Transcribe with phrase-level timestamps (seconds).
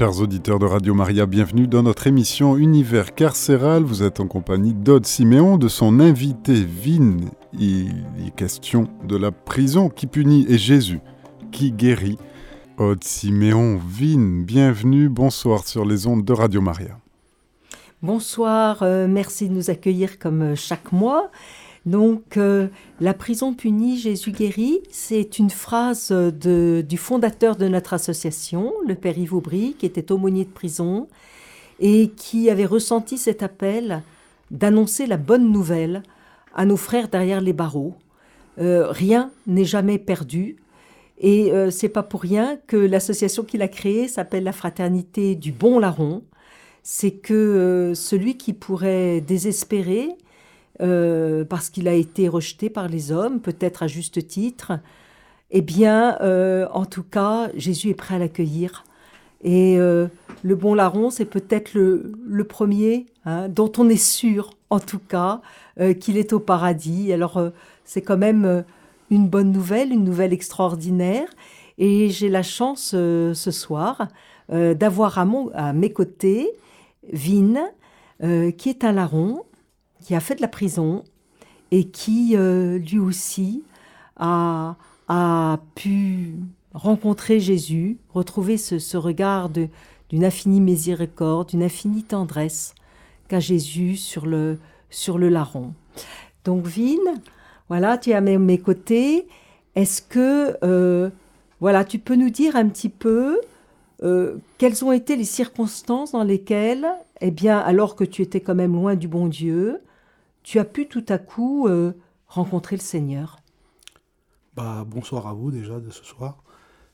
[0.00, 3.82] Chers auditeurs de Radio Maria, bienvenue dans notre émission Univers carcéral.
[3.82, 7.18] Vous êtes en compagnie d'Aude Siméon, de son invité Vin.
[7.52, 11.00] Il est question de la prison qui punit et Jésus
[11.52, 12.16] qui guérit.
[12.78, 16.96] Aude Siméon, Vin, bienvenue, bonsoir sur les ondes de Radio Maria.
[18.00, 21.30] Bonsoir, euh, merci de nous accueillir comme euh, chaque mois.
[21.90, 22.68] Donc, euh,
[23.00, 29.18] la prison punie, Jésus guérit, c'est une phrase du fondateur de notre association, le Père
[29.18, 31.08] Yves Aubry, qui était aumônier de prison
[31.80, 34.04] et qui avait ressenti cet appel
[34.52, 36.04] d'annoncer la bonne nouvelle
[36.54, 37.96] à nos frères derrière les barreaux.
[38.60, 40.58] Euh, rien n'est jamais perdu.
[41.18, 45.50] Et euh, c'est pas pour rien que l'association qu'il a créée s'appelle la Fraternité du
[45.50, 46.22] Bon Larron.
[46.84, 50.16] C'est que celui qui pourrait désespérer,
[50.80, 54.72] euh, parce qu'il a été rejeté par les hommes, peut-être à juste titre,
[55.50, 58.84] eh bien, euh, en tout cas, Jésus est prêt à l'accueillir.
[59.42, 60.06] Et euh,
[60.42, 65.40] le bon larron, c'est peut-être le, premier hein, dont on est sûr, en tout cas,
[65.98, 67.12] qu'il est au paradis.
[67.12, 67.42] Alors,
[67.84, 68.64] c'est quand même
[69.10, 71.28] une bonne nouvelle, une nouvelle extraordinaire.
[71.78, 74.08] Et j'ai la chance ce soir
[74.50, 76.50] d'avoir à, à, mes côtés
[77.12, 77.66] Vin,
[78.20, 79.42] qui est un larron,
[80.00, 81.04] qui a fait de la prison
[81.70, 83.62] et qui, euh, lui aussi,
[84.16, 84.76] a,
[85.74, 86.34] pu
[86.72, 92.74] rencontrer Jésus, retrouver ce, regard d'une infinie miséricorde, d'une infinie tendresse
[93.28, 95.72] qu'a Jésus sur le, sur le larron.
[96.44, 97.20] Donc, Vine,
[97.68, 99.26] voilà, tu es à mes, côtés.
[99.74, 101.10] Est-ce que, euh,
[101.60, 103.40] voilà, tu peux nous dire un petit peu
[104.02, 106.86] euh, quelles ont été les circonstances dans lesquelles,
[107.20, 109.80] eh bien, alors que tu étais quand même loin du bon Dieu,
[110.42, 111.92] tu as pu tout à coup euh,
[112.26, 113.38] rencontrer le Seigneur
[114.54, 116.42] bah, Bonsoir à vous déjà de ce soir.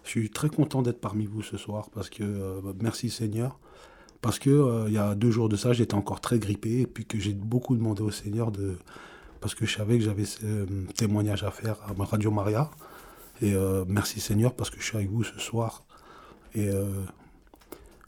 [0.05, 3.59] Je suis très content d'être parmi vous ce soir parce que euh, merci Seigneur.
[4.21, 6.87] Parce que euh, il y a deux jours de ça, j'étais encore très grippé et
[6.87, 8.77] puis que j'ai beaucoup demandé au Seigneur de
[9.41, 10.65] parce que je savais que j'avais ce
[10.95, 12.71] témoignage à faire à Radio Maria.
[13.43, 13.55] Et
[13.87, 15.85] merci Seigneur parce que je suis avec vous ce soir.
[16.55, 16.69] Et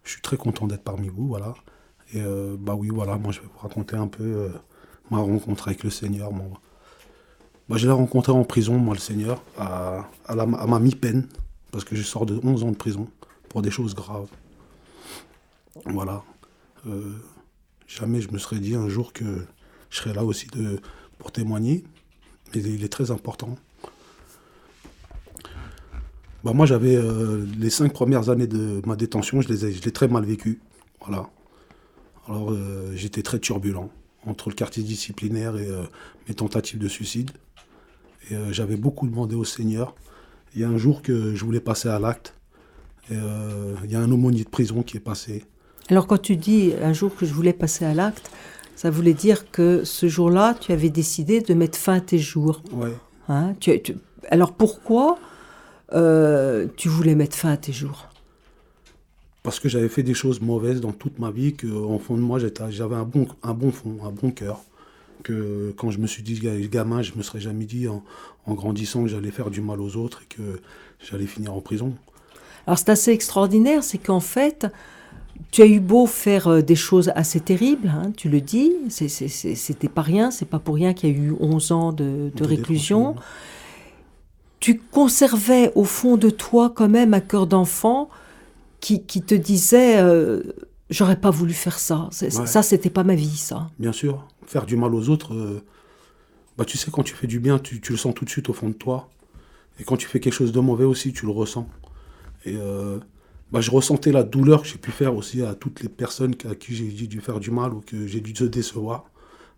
[0.03, 1.55] je suis très content d'être parmi vous, voilà.
[2.15, 2.23] Et
[2.59, 4.51] bah oui, voilà, moi je vais vous raconter un peu
[5.11, 6.33] ma rencontre avec le Seigneur.
[6.33, 11.27] Moi, je l'ai rencontré en prison, moi, le Seigneur, à, ma mi-peine,
[11.71, 13.09] parce que je sors de 11 ans de prison
[13.49, 14.29] pour des choses graves.
[15.85, 16.23] Voilà.
[16.87, 17.13] Euh,
[17.87, 19.47] jamais je me serais dit un jour que
[19.91, 20.81] je serais là aussi de,
[21.19, 21.85] pour témoigner,
[22.55, 23.57] mais il est très important.
[26.45, 30.09] Bah moi, j'avais euh, les cinq premières années de ma détention, je les ai, très
[30.09, 30.61] mal vécu.
[31.01, 31.29] Voilà.
[32.29, 33.91] Alors, euh, j'étais très turbulent
[34.27, 35.83] entre le quartier disciplinaire et euh,
[36.29, 37.31] mes tentatives de suicide.
[38.31, 39.95] Et euh, j'avais beaucoup demandé au Seigneur.
[40.55, 42.35] Il y a un jour que je voulais passer à l'acte.
[43.11, 45.45] Et euh, il y a un aumônier de prison qui est passé.
[45.89, 48.31] Alors quand tu dis un jour que je voulais passer à l'acte,
[48.77, 52.63] ça voulait dire que ce jour-là, tu avais décidé de mettre fin à tes jours.
[52.73, 52.91] Oui.
[53.29, 53.55] Hein,
[54.31, 55.19] alors pourquoi
[55.91, 58.08] tu voulais mettre fin à tes jours?
[59.49, 62.39] Parce que j'avais fait des choses mauvaises dans toute ma vie, qu'en fond de moi,
[62.39, 64.61] j'avais un bon, un bon fond, un bon cœur.
[65.23, 66.39] Que quand je me suis dit
[66.71, 68.03] gamin, je me serais jamais dit en,
[68.47, 70.61] grandissant que j'allais faire du mal aux autres et que
[71.01, 71.95] j'allais finir en prison.
[72.67, 74.67] Alors c'est assez extraordinaire, c'est qu'en fait,
[75.51, 79.89] tu as eu beau faire euh, des choses assez terribles, hein, tu le dis, c'était
[79.89, 83.17] pas rien, c'est pas pour rien qu'il y a eu 11 ans de, de réclusion.
[84.61, 88.11] Tu conservais au fond de toi quand même un cœur d'enfant
[88.81, 90.43] qui, te disait euh,
[90.91, 92.09] j'aurais pas voulu faire ça.
[92.11, 93.69] Ça, c'était pas ma vie, ça.
[93.79, 94.27] Bien sûr.
[94.47, 95.63] Faire du mal aux autres, euh,
[96.57, 98.53] bah, tu sais, quand tu fais du bien, tu, le sens tout de suite au
[98.53, 99.11] fond de toi.
[99.79, 101.69] Et quand tu fais quelque chose de mauvais aussi, tu le ressens.
[102.45, 102.99] Et euh,
[103.53, 106.55] bah, je ressentais la douleur que j'ai pu faire aussi à toutes les personnes à
[106.55, 109.05] qui j'ai dû faire du mal ou que j'ai dû se décevoir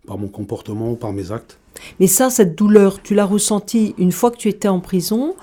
[0.05, 1.59] par mon comportement ou par mes actes.
[1.99, 5.35] Mais ça, cette douleur, tu l'as ressentie une fois que tu étais en prison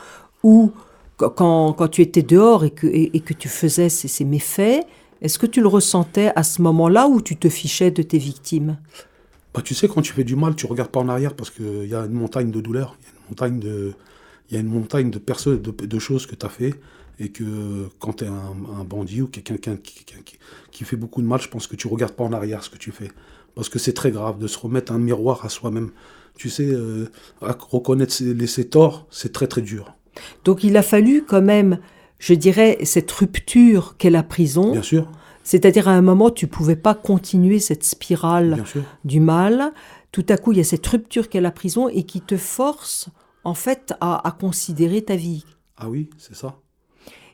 [0.42, 0.72] ou
[1.18, 4.86] quand, tu étais dehors et que, tu faisais ces, méfaits,
[5.20, 8.78] est-ce que tu le ressentais à ce moment-là ou tu te fichais de tes victimes?
[9.52, 11.86] Bah, Tu sais, quand tu fais du mal, tu regardes pas en arrière parce qu'il
[11.86, 13.94] y a une montagne de douleur, il y a une montagne de,
[14.50, 16.74] y a une montagne de, personnes, de, choses que tu as fait
[17.18, 21.48] et que quand tu es un, bandit ou quelqu'un qui, fait beaucoup de mal, je
[21.48, 23.10] pense que tu regardes pas en arrière ce que tu fais.
[23.56, 25.90] Parce que c'est très grave de se remettre un miroir à soi-même.
[26.36, 27.08] Tu sais, euh,
[27.40, 29.97] reconnaître ses torts, c'est très très dur.
[30.44, 31.78] Donc il a fallu quand même,
[32.18, 34.72] je dirais, cette rupture qu'est la prison.
[34.72, 35.08] Bien sûr.
[35.48, 38.62] C'est-à-dire à un moment, tu pouvais pas continuer cette spirale
[39.06, 39.72] du mal.
[40.12, 43.08] Tout à coup, il y a cette rupture qu'est la prison et qui te force,
[43.44, 45.46] en fait, à, considérer ta vie.
[45.78, 46.58] Ah oui, c'est ça.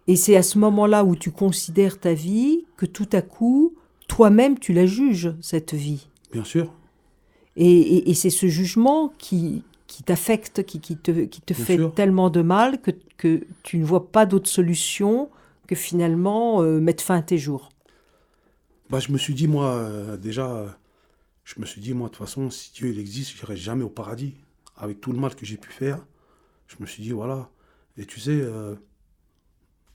[0.07, 3.75] Et c'est à ce moment-là où tu considères ta vie que tout à coup,
[4.07, 6.09] toi-même, tu la juges, cette vie.
[6.33, 6.73] Bien sûr.
[7.57, 9.65] Et, c'est ce jugement qui,
[9.95, 13.85] qui t'affecte, qui, qui, te, qui te fait tellement de mal que, que tu ne
[13.85, 15.31] vois pas d'autre solution
[15.69, 17.69] que finalement euh, mettre fin à tes jours.
[18.91, 20.77] Bah, je me suis dit, moi, euh, déjà,
[21.45, 23.85] je me suis dit, moi, de toute façon, si Dieu il existe, je n'irai jamais
[23.85, 24.35] au paradis.
[24.77, 26.05] Avec tout le mal que j'ai pu faire,
[26.67, 27.49] je me suis dit, voilà.
[27.97, 28.75] Et tu sais, euh,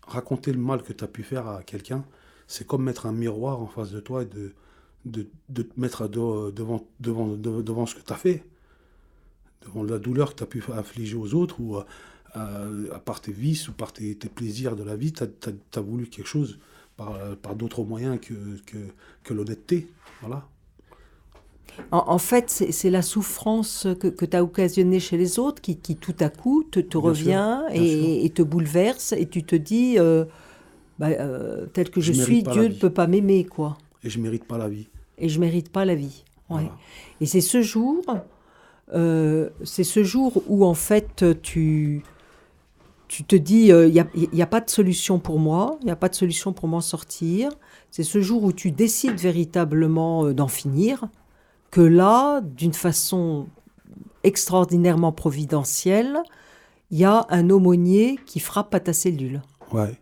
[0.07, 2.05] raconter le mal que tu as pu faire à quelqu'un,
[2.47, 4.53] c'est comme mettre un miroir en face de toi et de,
[5.03, 8.45] de, de te mettre devant, devant, devant, ce que tu as fait,
[9.61, 13.31] devant la douleur que tu as pu infliger aux autres, ou euh, à, part tes
[13.31, 16.59] vices ou par tes, plaisirs de la vie, tu as, voulu quelque chose
[16.97, 18.33] par, par d'autres moyens que,
[18.65, 18.77] que,
[19.23, 19.87] que l'honnêteté.
[20.21, 20.47] Voilà.
[21.91, 25.95] En, fait, c'est la souffrance que, que tu as occasionnée chez les autres qui, qui
[25.95, 30.25] tout à coup te, te revient et, te bouleverse et tu te dis, euh,
[30.99, 33.45] bah, euh, tel que je, suis, Dieu ne peut pas m'aimer.
[33.45, 33.77] quoi.
[34.03, 34.87] Et je mérite pas la vie.
[35.17, 36.23] Et je mérite pas la vie.
[36.49, 36.69] Ouais.
[37.21, 38.03] Et c'est ce jour,
[38.93, 42.03] euh, c'est ce jour où en fait tu,
[43.07, 46.09] tu te dis, il n'y a, pas de solution pour moi, il n'y a pas
[46.09, 47.51] de solution pour m'en sortir.
[47.91, 51.07] C'est ce jour où tu décides véritablement d'en finir
[51.71, 53.47] que là, d'une façon
[54.23, 56.17] extraordinairement providentielle,
[56.91, 59.41] il y a un aumônier qui frappe à ta cellule.
[59.71, 59.99] Ouais.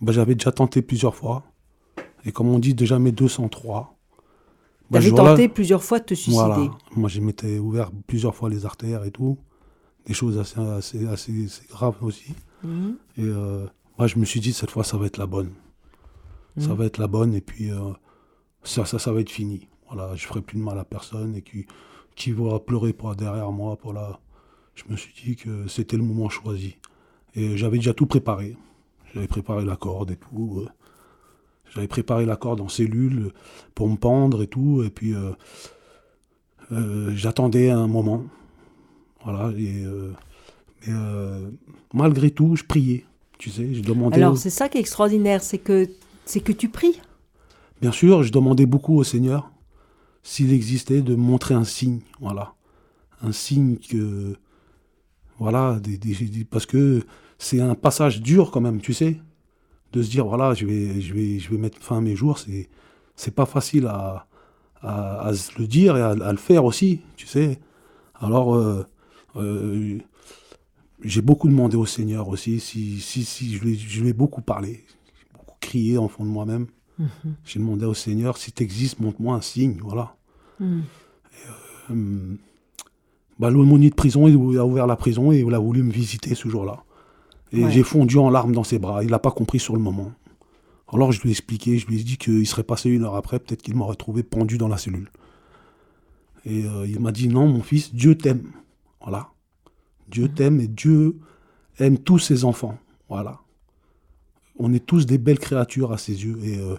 [0.00, 1.44] Bah, j'avais déjà tenté plusieurs fois.
[2.24, 3.95] Et comme on dit, déjà mes 203.
[4.90, 6.44] Bah, J'avais tenté plusieurs fois de te suicider.
[6.44, 6.70] Voilà.
[6.94, 9.38] Moi, je m'étais ouvert plusieurs fois les artères et tout.
[10.06, 12.34] Des choses assez, assez, assez, graves aussi.
[12.62, 12.96] Mhm.
[13.16, 13.66] Et euh,
[13.98, 15.50] moi, je me suis dit, cette fois, ça va être la bonne.
[16.58, 16.76] Ça mhm.
[16.76, 17.34] va être la bonne.
[17.34, 17.92] Et puis, euh,
[18.62, 19.68] ça, ça, ça va être fini.
[19.90, 21.66] Voilà, je ferai plus de mal à personne et qui,
[22.14, 23.76] qui va pleurer pour derrière moi.
[23.76, 24.20] Pour la...
[24.74, 26.76] Je me suis dit que c'était le moment choisi.
[27.34, 28.56] Et j'avais déjà tout préparé.
[29.14, 30.62] J'avais préparé la corde et tout.
[30.64, 30.68] Euh.
[31.74, 33.32] J'avais préparé la corde en cellule
[33.74, 34.82] pour me pendre et tout.
[34.84, 35.32] Et puis euh,
[36.72, 38.24] euh, j'attendais un moment.
[39.24, 39.52] Voilà.
[39.58, 39.84] Et,
[40.86, 40.94] mais
[41.92, 43.04] malgré tout, je priais.
[43.38, 44.16] Tu sais, je demandais.
[44.16, 45.88] Alors c'est ça qui est extraordinaire, c'est que
[46.24, 47.00] c'est que tu pries.
[47.82, 49.50] Bien sûr, je demandais beaucoup au Seigneur
[50.26, 52.54] s'il existait, de montrer un signe, voilà.
[53.22, 54.36] Un signe que,
[55.38, 55.80] voilà,
[56.50, 57.04] parce que
[57.38, 59.20] c'est un passage dur quand même, tu sais,
[59.96, 62.38] de se dire, voilà, je vais, je vais, je vais mettre fin à mes jours,
[62.38, 62.68] c'est,
[63.16, 64.26] c'est pas facile à,
[64.82, 67.58] à, le dire et à, le faire aussi, tu sais.
[68.14, 68.86] Alors, euh,
[69.36, 69.98] euh,
[71.02, 74.42] j'ai beaucoup demandé au Seigneur aussi, si, si, si je, lui, je lui ai beaucoup
[74.42, 74.84] parlé,
[75.32, 76.66] beaucoup crié en fond de moi-même.
[76.98, 77.34] Mhm.
[77.44, 80.16] J'ai demandé au Seigneur, si tu existes, montre-moi un signe, voilà.
[80.60, 80.80] Mm.
[81.90, 82.34] Euh,
[83.38, 86.34] bah, L'aumônier de prison, il a ouvert la prison et il a voulu me visiter
[86.34, 86.85] ce jour-là.
[87.52, 89.04] Et j'ai fondu en larmes dans ses bras.
[89.04, 90.12] Il n'a pas compris sur le moment.
[90.92, 93.38] Alors je lui ai expliqué, je lui ai dit qu'il serait passé une heure après,
[93.38, 95.10] peut-être qu'il m'aurait trouvé pendu dans la cellule.
[96.44, 98.52] Et euh, il m'a dit non, mon fils, Dieu t'aime.
[99.00, 99.28] Voilà.
[100.08, 100.34] Dieu mm.
[100.34, 101.18] t'aime et Dieu
[101.78, 102.78] aime tous ses enfants.
[103.08, 103.40] Voilà.
[104.58, 106.38] On est tous des belles créatures à ses yeux.
[106.44, 106.76] Et euh,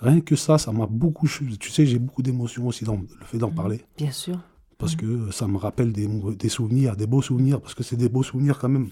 [0.00, 1.26] Rien que ça, ça m'a beaucoup.
[1.26, 3.80] Tu sais, j'ai beaucoup d'émotions aussi dans le fait d'en mmh, parler.
[3.96, 4.38] Bien sûr.
[4.78, 4.96] Parce mmh.
[4.96, 8.22] que ça me rappelle des, des, souvenirs, des beaux souvenirs, parce que c'est des beaux
[8.22, 8.90] souvenirs quand même.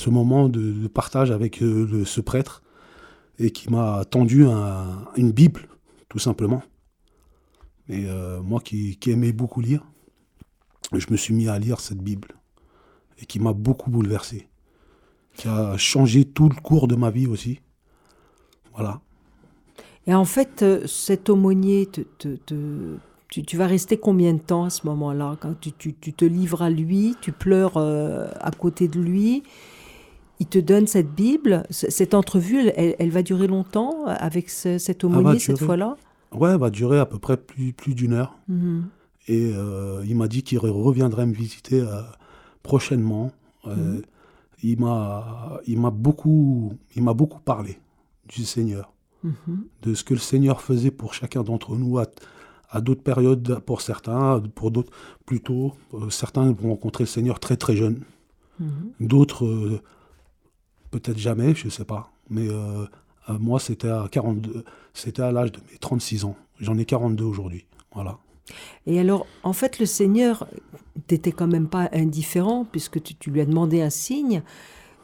[0.00, 2.62] Ce moment de, partage avec euh, ce prêtre
[3.38, 4.46] et qui m'a tendu
[5.14, 5.68] une Bible,
[6.08, 6.62] tout simplement.
[7.90, 9.84] Et euh, moi qui, aimais beaucoup lire,
[10.94, 12.28] je me suis mis à lire cette Bible
[13.20, 14.48] et qui m'a beaucoup bouleversé,
[15.36, 17.60] qui a changé tout le cours de ma vie aussi.
[18.72, 19.02] Voilà.
[20.06, 25.36] Et en fait, euh, cet aumônier, tu, vas rester combien de temps à ce moment-là?
[25.42, 29.42] Quand tu, te livres à lui, tu pleures à côté de lui,
[30.40, 31.64] il te donne cette Bible.
[31.70, 35.96] Cette entrevue, elle, va durer longtemps avec cet aumônier cette fois-là?
[36.32, 38.36] Ouais, elle va durer à peu près plus, plus d'une heure.
[38.48, 38.86] Mhm.
[39.28, 41.84] Et euh, il m'a dit qu'il reviendrait me visiter
[42.62, 43.32] prochainement.
[43.66, 44.02] Mhm.
[44.62, 47.78] Il m'a beaucoup, il m'a beaucoup parlé
[48.28, 48.92] du Seigneur.
[49.22, 49.64] Mhm.
[49.82, 54.40] de ce que le Seigneur faisait pour chacun d'entre nous à, d'autres périodes, pour certains,
[54.54, 54.92] pour d'autres
[55.26, 55.74] plutôt.
[55.94, 58.00] Euh, certains vont rencontrer le Seigneur très très jeunes,
[58.60, 58.92] mhm.
[59.00, 59.82] d'autres euh,
[60.90, 62.10] peut-être jamais, je ne sais pas.
[62.28, 62.86] Mais euh,
[63.28, 66.36] moi, c'était à, 42, c'était à l'âge de mes 36 ans.
[66.60, 67.66] J'en ai 42 aujourd'hui.
[67.94, 68.18] Voilà.
[68.86, 70.46] Et alors, en fait, le Seigneur,
[71.10, 74.42] n'était quand même pas indifférent, puisque tu lui as demandé un signe.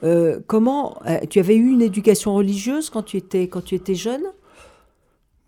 [0.03, 3.95] Euh, comment euh, tu avais eu une éducation religieuse quand tu étais quand tu étais
[3.95, 4.23] jeune?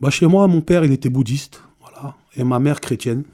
[0.00, 3.24] Bah chez moi mon père il était bouddhiste voilà et ma mère chrétienne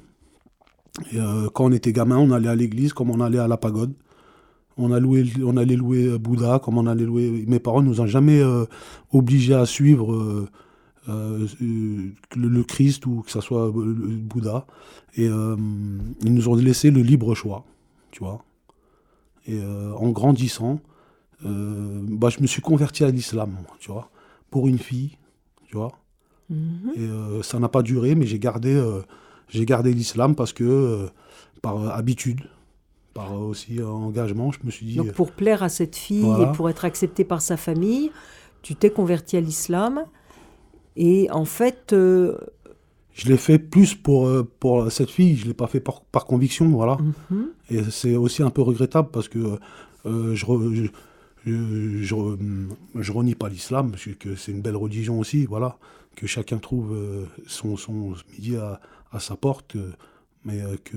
[1.12, 3.56] et, euh, quand on était gamin on allait à l'église comme on allait à la
[3.56, 3.92] pagode
[4.76, 7.44] On, a loué, on allait louer Bouddha, comme on allait louer.
[7.46, 8.42] Mes parents nous ont jamais
[9.12, 10.48] obligés à suivre
[11.06, 14.66] le, Christ ou que ce soit le Bouddha.
[15.16, 17.64] Et ils nous ont laissé le libre choix,
[18.10, 18.44] tu vois.
[19.46, 19.60] Et
[19.96, 20.80] en grandissant,
[21.42, 24.10] bah, je me suis converti à l'islam, tu vois,
[24.50, 25.18] pour une fille,
[25.68, 25.92] tu vois.
[26.50, 26.92] Mhm.
[26.96, 29.02] Et euh, ça n'a pas duré, mais j'ai gardé, euh,
[29.48, 31.06] j'ai gardé l'islam parce que, euh,
[31.62, 32.42] par habitude,
[33.14, 34.96] par aussi engagement, je me suis dit.
[34.96, 38.10] Donc pour plaire à cette fille et pour être accepté par sa famille,
[38.62, 40.04] tu t'es converti à l'islam.
[40.96, 41.94] Et en fait.
[43.16, 44.28] Je l'ai fait plus pour,
[44.58, 46.98] pour cette fille, je ne l'ai pas fait par, par conviction, voilà.
[47.30, 47.46] Mhm.
[47.70, 49.58] Et c'est aussi un peu regrettable parce que
[50.04, 50.86] je, je,
[51.46, 52.36] je,
[52.96, 55.78] je, renie pas l'islam, parce que c'est une belle religion aussi, voilà
[56.14, 58.80] que chacun trouve euh, son, son midi à,
[59.12, 59.92] à, sa porte, euh,
[60.44, 60.96] mais euh, que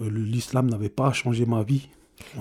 [0.00, 1.88] l'islam n'avait pas changé ma vie.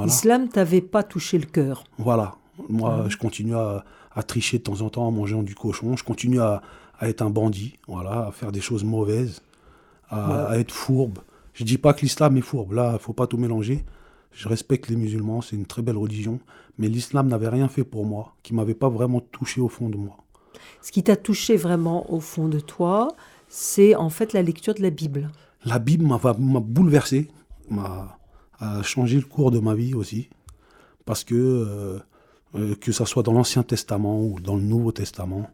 [0.04, 1.84] L'islam t'avait pas touché le cœur.
[1.98, 2.36] Voilà.
[2.68, 5.96] Moi, je continue à, à, tricher de temps en temps en mangeant du cochon.
[5.96, 6.62] Je continue à,
[7.00, 9.42] à, être un bandit, voilà, à faire des choses mauvaises,
[10.10, 11.20] à, être fourbe.
[11.54, 12.74] Je dis pas que l'islam est fourbe.
[12.74, 13.86] Là, il faut pas tout mélanger.
[14.32, 16.39] Je respecte les musulmans, c'est une très belle religion,
[16.78, 19.98] mais l'islam n'avait rien fait pour moi, qui m'avait pas vraiment touché au fond de
[19.98, 20.18] moi.
[20.82, 23.10] Ce qui t'a touché vraiment au fond de toi,
[23.48, 25.32] c'est en fait la lecture de la Bible.
[25.66, 26.20] La Bible m'a
[26.60, 27.28] bouleversé,
[27.70, 28.20] m'a
[28.84, 30.30] changé le cours de ma vie aussi,
[31.06, 32.00] parce que euh,
[32.56, 35.50] euh, que ça soit dans l'Ancien Testament ou dans le Nouveau Testament,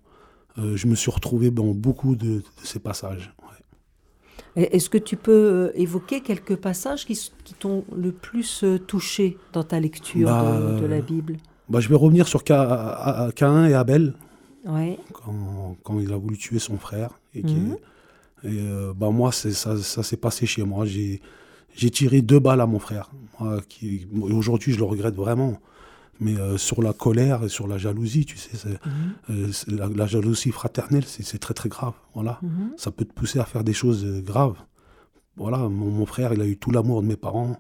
[0.57, 3.33] euh, je me suis retrouvé dans beaucoup de, ces passages.
[4.55, 7.19] Est-ce que tu peux évoquer quelques passages qui,
[7.59, 11.35] t'ont le plus touché dans ta lecture bah, de, la Bible?
[11.67, 14.13] bah, Je vais revenir sur Cain et Abel,
[14.65, 17.19] quand, quand, il a voulu tuer son frère.
[17.33, 17.77] Et, mhm.
[18.43, 20.85] et euh, bah moi, ça, ça s'est passé chez moi.
[20.85, 21.21] J'ai,
[21.75, 23.11] j'ai tiré deux balles à mon frère.
[24.21, 25.59] aujourd'hui, je le regrette vraiment.
[26.21, 29.51] Mais euh, sur la colère et sur la jalousie, tu sais, mhm.
[29.67, 31.91] euh, la, jalousie fraternelle, c'est, très très grave.
[32.13, 32.71] Voilà, mhm.
[32.77, 34.55] ça peut te pousser à faire des choses graves.
[35.35, 37.59] Voilà, mon, mon frère, il a eu tout l'amour de mes parents.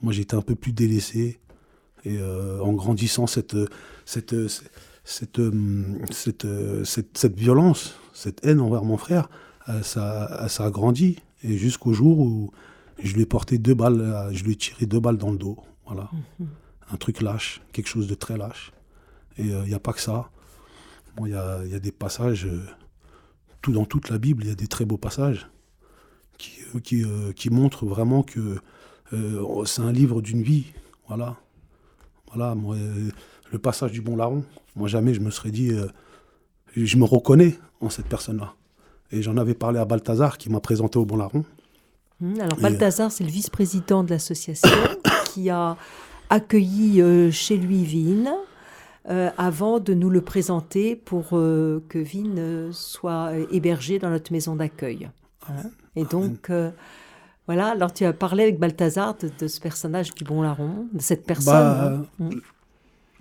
[0.00, 1.40] Moi, j'étais un peu plus délaissé.
[2.04, 2.20] Et
[2.62, 3.56] en grandissant, cette,
[4.04, 4.32] cette,
[5.08, 5.50] cette, euh,
[6.44, 9.30] euh, cette, cette, violence, cette haine envers mon frère,
[9.68, 11.16] euh, ça, ça a grandi.
[11.42, 12.50] Et jusqu'au jour où
[12.98, 15.58] je lui ai porté deux balles, je lui ai tiré deux balles dans le dos.
[15.86, 16.10] Voilà.
[16.38, 16.48] Mhm.
[16.90, 18.72] Un truc lâche, quelque chose de très lâche.
[19.36, 20.30] Et il n'y a pas que ça.
[21.20, 22.48] Il y, a, y, a, des passages,
[23.60, 25.48] tout dans toute la Bible, il y a des très beaux passages
[26.38, 28.58] qui, qui, qui montrent vraiment que
[29.64, 30.66] c'est un livre d'une vie.
[31.08, 31.36] Voilà.
[32.28, 32.76] Voilà, moi,
[33.52, 34.44] le passage du bon larron,
[34.76, 35.86] moi jamais je me serais dit, euh,
[36.76, 38.54] je me reconnais en cette personne-là.
[39.10, 41.44] Et j'en avais parlé à Balthazar qui m'a présenté au bon larron.
[42.20, 44.68] Mmh, alors Balthazar, c'est le vice-président de l'association
[45.26, 45.76] qui a
[46.30, 48.32] accueilli euh, chez lui Vine
[49.08, 55.08] euh, avant de nous le présenter pour que Vine soit hébergé dans notre maison d'accueil.
[55.96, 56.50] Et donc,
[57.46, 61.24] voilà, alors tu as parlé avec Balthazar de, ce personnage du bon larron, de cette
[61.24, 61.54] personne.
[61.54, 62.04] Bah, hein.
[62.18, 62.30] mmh.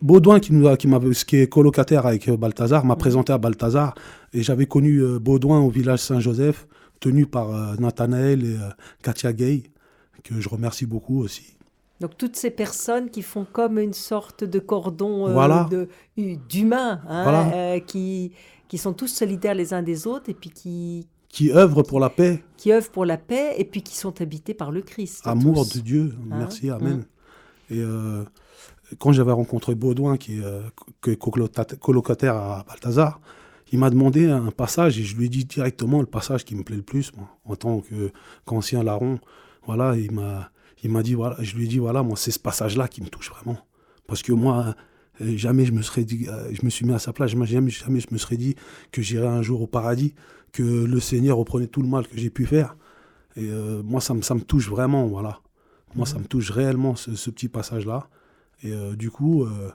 [0.02, 0.88] Baudouin, qui, nous a, qui,
[1.26, 3.00] qui est colocataire avec euh, Balthazar, m'a mm.
[3.00, 3.96] présenté à Balthazar.
[4.34, 6.68] Et j'avais connu euh, Baudouin au village Saint-Joseph,
[7.00, 8.58] tenu par euh, Nathanaël et
[9.04, 9.64] Katia Gay,
[10.24, 11.58] que je remercie beaucoup aussi.
[12.00, 15.28] Donc toutes ces personnes qui font comme une sorte de cordon
[16.50, 18.34] d'humains, hein, qui,
[18.68, 21.08] qui sont tous solidaires les uns des autres et puis qui...
[21.30, 22.44] Qui œuvrent pour la paix.
[22.56, 25.26] Qui œuvrent pour la paix et puis qui sont habités par le Christ.
[25.26, 27.04] Amour de Dieu, hein, merci, Amen.
[27.04, 27.76] Hein.
[27.76, 27.84] Et
[29.00, 30.62] quand j'avais rencontré Baudouin, qui est, euh,
[31.80, 33.20] colocataire à Balthazar,
[33.72, 36.64] il m'a demandé un passage et je lui ai dit directement le passage qui me
[36.64, 37.12] plaît le plus,
[37.46, 37.84] en tant
[38.46, 39.20] qu'ancien larron.
[39.66, 43.02] Voilà, il m'a, dit, voilà, je lui ai dit, voilà, moi, c'est ce passage-là qui
[43.02, 43.58] me touche vraiment.
[44.08, 44.76] Parce que moi,
[45.22, 47.70] euh, jamais je me serais dit, euh, je me suis mis à sa place, jamais,
[47.70, 48.56] je me serais dit
[48.92, 50.14] que j'irais un jour au paradis,
[50.54, 52.78] que le Seigneur reprenait tout le mal que j'ai pu faire.
[53.36, 53.50] Et
[53.84, 55.42] moi, ça me, touche vraiment, voilà.
[55.96, 58.10] Moi, ça me touche réellement, ce, petit passage-là.
[58.64, 59.72] Et euh, du coup, euh, euh,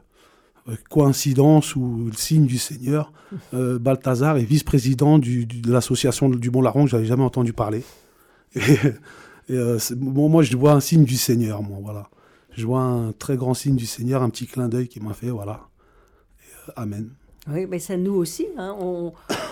[0.89, 3.13] coïncidence ou le signe du Seigneur,
[3.53, 7.83] Balthazar est vice-président de l'association du Bon Larron, que j'avais jamais entendu parler.
[9.49, 9.59] Et,
[9.99, 12.09] moi, je vois un signe du Seigneur, moi, voilà.
[12.57, 15.31] Je vois un très grand signe du Seigneur, un petit clin d'œil qui m'a fait,
[15.31, 15.61] voilà.
[16.77, 17.11] amen.
[17.49, 18.47] Oui, mais ça nous aussi.
[18.57, 18.77] Hein.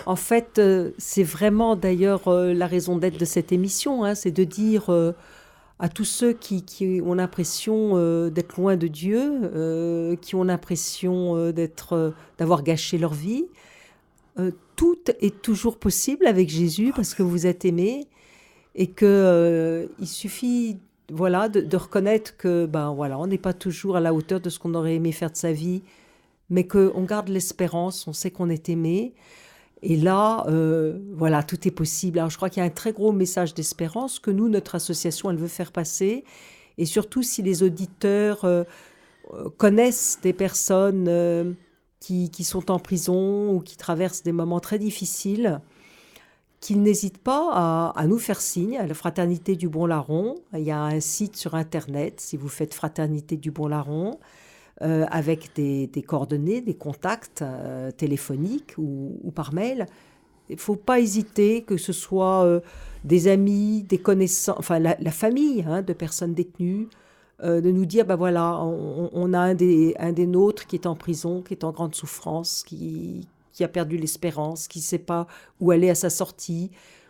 [0.05, 0.61] en fait,
[0.97, 4.89] c'est vraiment d'ailleurs la raison d'être de cette émission, hein, c'est de dire
[5.81, 9.19] à tous ceux qui, ont l'impression euh, d'être loin de Dieu,
[9.55, 13.45] euh, qui ont l'impression euh, d'être, d'avoir gâché leur vie.
[14.75, 18.07] tout est toujours possible avec Jésus parce que vous êtes aimé
[18.75, 20.77] et que il suffit
[21.11, 24.59] voilà, de, reconnaître que ben voilà, on n'est pas toujours à la hauteur de ce
[24.59, 25.81] qu'on aurait aimé faire de sa vie,
[26.49, 29.13] mais qu'on garde l'espérance, on sait qu'on est aimé.
[29.83, 32.19] Et là, euh, voilà, tout est possible.
[32.19, 35.31] Alors, je crois qu'il y a un très gros message d'espérance que nous, notre association,
[35.31, 36.23] elle veut faire passer.
[36.77, 38.63] Et surtout, si les auditeurs euh,
[39.33, 41.55] euh, connaissent des personnes
[41.99, 45.61] qui, sont en prison ou qui traversent des moments très difficiles,
[46.59, 50.35] qu'ils n'hésitent pas à, nous faire signe à la Fraternité du Bon Larron.
[50.53, 54.19] Il y a un site sur Internet, si vous faites Fraternité du Bon Larron,
[54.83, 59.85] euh, avec des, coordonnées, des contacts euh, téléphoniques ou, par mail.
[60.49, 62.61] Il ne faut pas hésiter, que ce soit euh,
[63.03, 66.87] des amis, des connaissances, enfin la, famille hein, de personnes détenues,
[67.43, 71.55] de nous dire, ben voilà, on, a un des, nôtres qui est en prison, qui
[71.55, 73.27] est en grande souffrance, qui,
[73.59, 75.25] a perdu l'espérance, qui ne sait pas
[75.59, 76.69] où aller à sa sortie,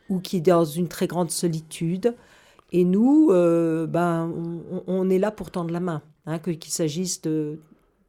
[0.10, 2.16] ou qui est dans une très grande solitude.
[2.72, 4.34] Et nous, ben,
[4.88, 7.60] on, est là pour tendre la main, hein, qu'il s'agisse de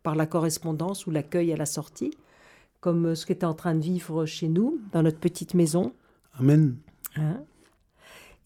[0.02, 2.12] par la correspondance ou l'accueil à la sortie,
[2.80, 5.92] comme ce qui était en train de vivre chez nous, dans notre petite maison.
[6.38, 6.76] Amen.
[7.16, 7.40] Hein.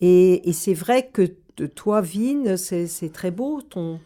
[0.00, 1.22] et, et c'est vrai que
[1.64, 4.00] toi, Vine, c'est très beau ton,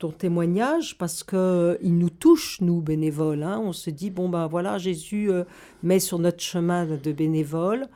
[0.00, 3.42] ton témoignage parce que euh, il nous touche nous bénévoles.
[3.42, 3.60] Hein.
[3.62, 5.44] On se dit bon ben voilà Jésus euh,
[5.82, 7.86] met sur notre chemin de bénévoles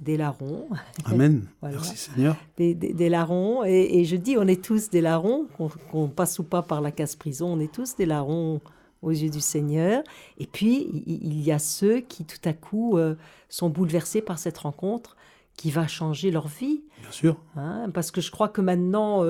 [0.00, 0.68] des larrons.
[1.04, 1.46] Amen.
[1.62, 2.36] Merci Seigneur.
[2.56, 5.46] Des, des, larrons et, et, je dis on est tous des larrons
[5.90, 8.60] qu'on passe ou pas par la casse prison on est tous des larrons
[9.02, 10.02] aux yeux du Seigneur.
[10.38, 13.14] Et puis il, y a ceux qui tout à coup euh,
[13.48, 15.16] sont bouleversés par cette rencontre
[15.56, 16.82] qui va changer leur vie.
[17.00, 17.36] Bien sûr.
[17.56, 19.24] Hein, parce que je crois que maintenant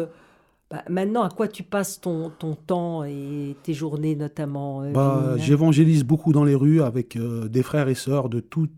[0.70, 5.35] bah, maintenant, à quoi tu passes ton, ton, temps et tes journées notamment euh, bah,
[5.37, 8.73] J'évangélise beaucoup dans les rues avec euh, des frères et sœurs de toutes,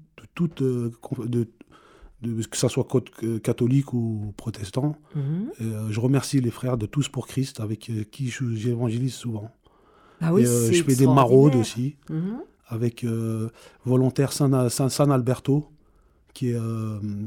[0.59, 1.49] de, euh, de,
[2.22, 2.87] de, que ce soit
[3.42, 4.96] catholique ou protestant.
[5.14, 5.50] Mhm.
[5.90, 9.50] je remercie les frères de Tous pour Christ avec qui j'évangélise souvent.
[10.20, 12.40] Ah oui, je fais des maraudes aussi mhm.
[12.66, 13.06] avec
[13.84, 15.68] Volontaire San, San, Alberto.
[16.34, 16.60] Qui, est,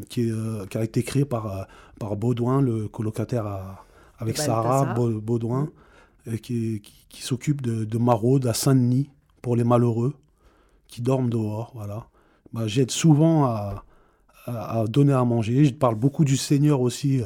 [0.08, 1.68] qui, est, qui, a été créé par,
[2.00, 3.84] par Baudouin, le colocataire à,
[4.22, 5.70] avec Sarah Baudouin,
[6.28, 9.10] euh, qui, qui, s'occupe de, de maraude à Saint-Denis
[9.42, 10.14] pour les malheureux
[10.88, 11.72] qui dorment dehors.
[11.74, 12.08] Voilà.
[12.54, 13.84] Bah, J'aide souvent à,
[14.58, 15.66] à, donner à manger.
[15.66, 17.26] Je parle beaucoup du Seigneur aussi euh,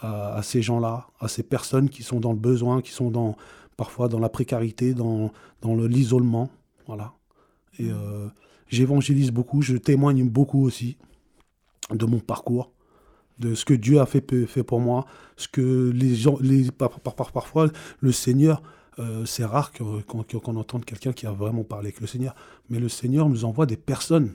[0.00, 3.36] à, ces gens-là, à ces personnes qui sont dans le besoin, qui sont dans,
[3.76, 6.50] parfois dans la précarité, dans, dans l'isolement.
[6.86, 7.12] Voilà.
[7.78, 8.28] Et euh,
[8.68, 10.96] j'évangélise beaucoup, je témoigne beaucoup aussi
[11.90, 12.70] de mon parcours
[13.38, 17.32] de ce que Dieu a fait, pour moi, ce que les gens, les, par, par,
[17.32, 17.68] parfois
[18.00, 18.62] le Seigneur,
[18.98, 22.34] euh, c'est rare qu'on entende quelqu'un qui a vraiment parlé avec le Seigneur,
[22.68, 24.32] mais le Seigneur nous envoie des personnes,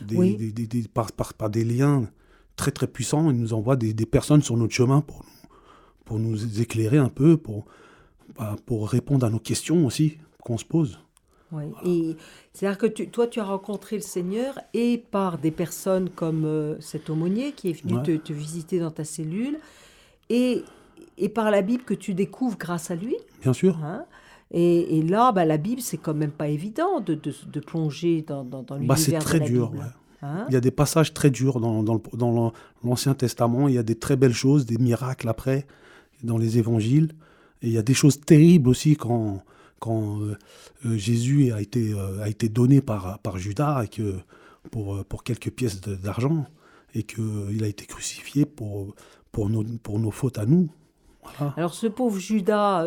[0.00, 2.08] des, des, des, par, par, des liens
[2.56, 5.48] très très puissants, il nous envoie des, personnes sur notre chemin pour nous,
[6.04, 7.66] pour nous éclairer un peu, pour,
[8.36, 10.98] bah, pour répondre à nos questions aussi qu'on se pose.
[11.84, 12.16] Et
[12.52, 17.08] c'est-à-dire que toi, tu as rencontré le Seigneur et par des personnes comme euh, cet
[17.08, 19.58] aumônier qui est venu te, visiter dans ta cellule,
[20.28, 20.64] et,
[21.18, 23.16] et par la Bible que tu découvres grâce à lui.
[23.42, 23.78] Bien sûr.
[23.82, 24.04] Hein.
[24.52, 28.44] Et, et, là, bah, la Bible, c'est quand même pas évident de, de, plonger dans,
[28.44, 29.72] dans, dans l'univers bah, C'est très dur.
[30.22, 30.46] Hein.
[30.48, 32.52] il y a des passages très durs dans, dans
[32.84, 33.68] l'Ancien Testament.
[33.68, 35.66] Il y a des très belles choses, des miracles après,
[36.22, 37.12] dans les évangiles.
[37.62, 39.42] Et il y a des choses terribles aussi quand
[39.78, 40.36] quand euh,
[40.84, 44.14] euh, Jésus a été, euh, a été donné par, par Judas et que,
[44.70, 46.46] pour, pour quelques pièces d'argent
[46.94, 48.94] et qu'il a été crucifié pour,
[49.32, 50.70] pour, nos, pour nos fautes à nous.
[51.56, 52.84] Alors ce pauvre Judas,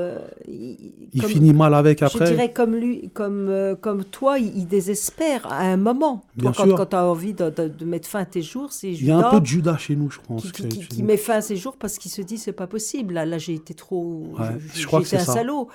[0.47, 2.25] il, finit mal avec après.
[2.25, 6.23] Je dirais comme lui, comme comme toi, il, désespère à un moment.
[6.36, 9.02] Bien quand, quand tu as envie de, de, mettre fin à tes jours, c'est Judas.
[9.02, 10.52] Il y a un peu de Judas chez nous, je pense.
[10.52, 13.13] Qui, qui, met fin à ses jours parce qu'il se dit c'est pas possible.
[13.13, 14.36] Là, là j'ai été trop,
[14.73, 15.69] je, crois que c'est un salaud.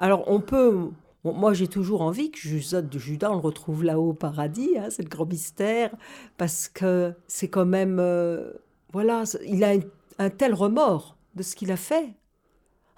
[0.00, 0.88] Alors on peut,
[1.24, 5.08] moi j'ai toujours envie que Judas, on le retrouve là-haut au paradis, hein, c'est le
[5.08, 5.90] grand mystère,
[6.38, 8.52] parce que c'est quand même, euh,
[8.92, 9.74] voilà, il a
[10.18, 12.14] un, tel remords de ce qu'il a fait.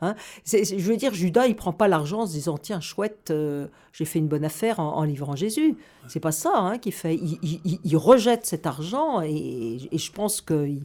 [0.02, 0.16] Hein.
[0.44, 4.04] je veux dire, Judas, il prend pas l'argent en se disant tiens chouette, euh, j'ai
[4.04, 5.76] fait une bonne affaire en, livrant Jésus.
[6.08, 7.14] C'est pas ça hein, qu'il fait.
[7.14, 10.82] Il, rejette cet argent et, je pense qu'il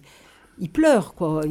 [0.60, 1.42] il pleure quoi,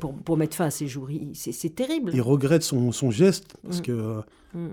[0.00, 1.08] pour, pour, mettre fin à ses jours.
[1.34, 2.12] C'est terrible.
[2.14, 3.82] Il regrette son, son geste parce mm.
[3.82, 4.22] que
[4.54, 4.70] mm.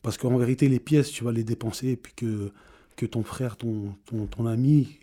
[0.00, 2.50] parce qu'en vérité les pièces tu vas les dépenser et puis que
[2.96, 4.98] que ton frère, ton, ton, ton ami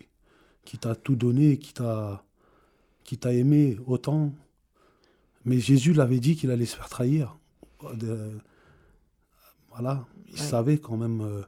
[0.64, 2.24] qui t'a tout donné, qui t'a
[3.04, 4.32] qui t'a aimé autant,
[5.46, 7.38] mais Jésus l'avait dit qu'il allait se faire trahir.
[9.70, 11.20] voilà, il savait quand même.
[11.20, 11.42] Euh,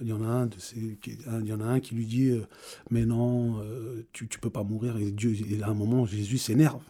[0.00, 2.30] il y en a un, de ces, il y en a un qui lui dit
[2.30, 2.46] euh,
[2.90, 4.96] Mais non, euh, tu ne peux pas mourir.
[4.96, 6.82] Et Dieu, et à un moment, Jésus s'énerve.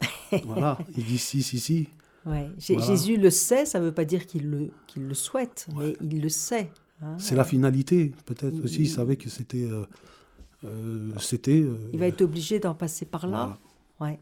[0.44, 1.88] voilà, il dit si, si, si.
[2.24, 2.48] Ouais.
[2.58, 6.70] Jésus le sait, ça ne veut pas dire qu'il le, souhaite, mais il le sait.
[7.02, 7.16] Hein.
[7.18, 8.82] C'est la finalité, peut-être aussi.
[8.82, 9.68] Il savait que c'était.
[11.18, 11.64] C'était.
[11.92, 13.58] Il va être obligé d'en passer par là.
[13.98, 14.20] Ouais.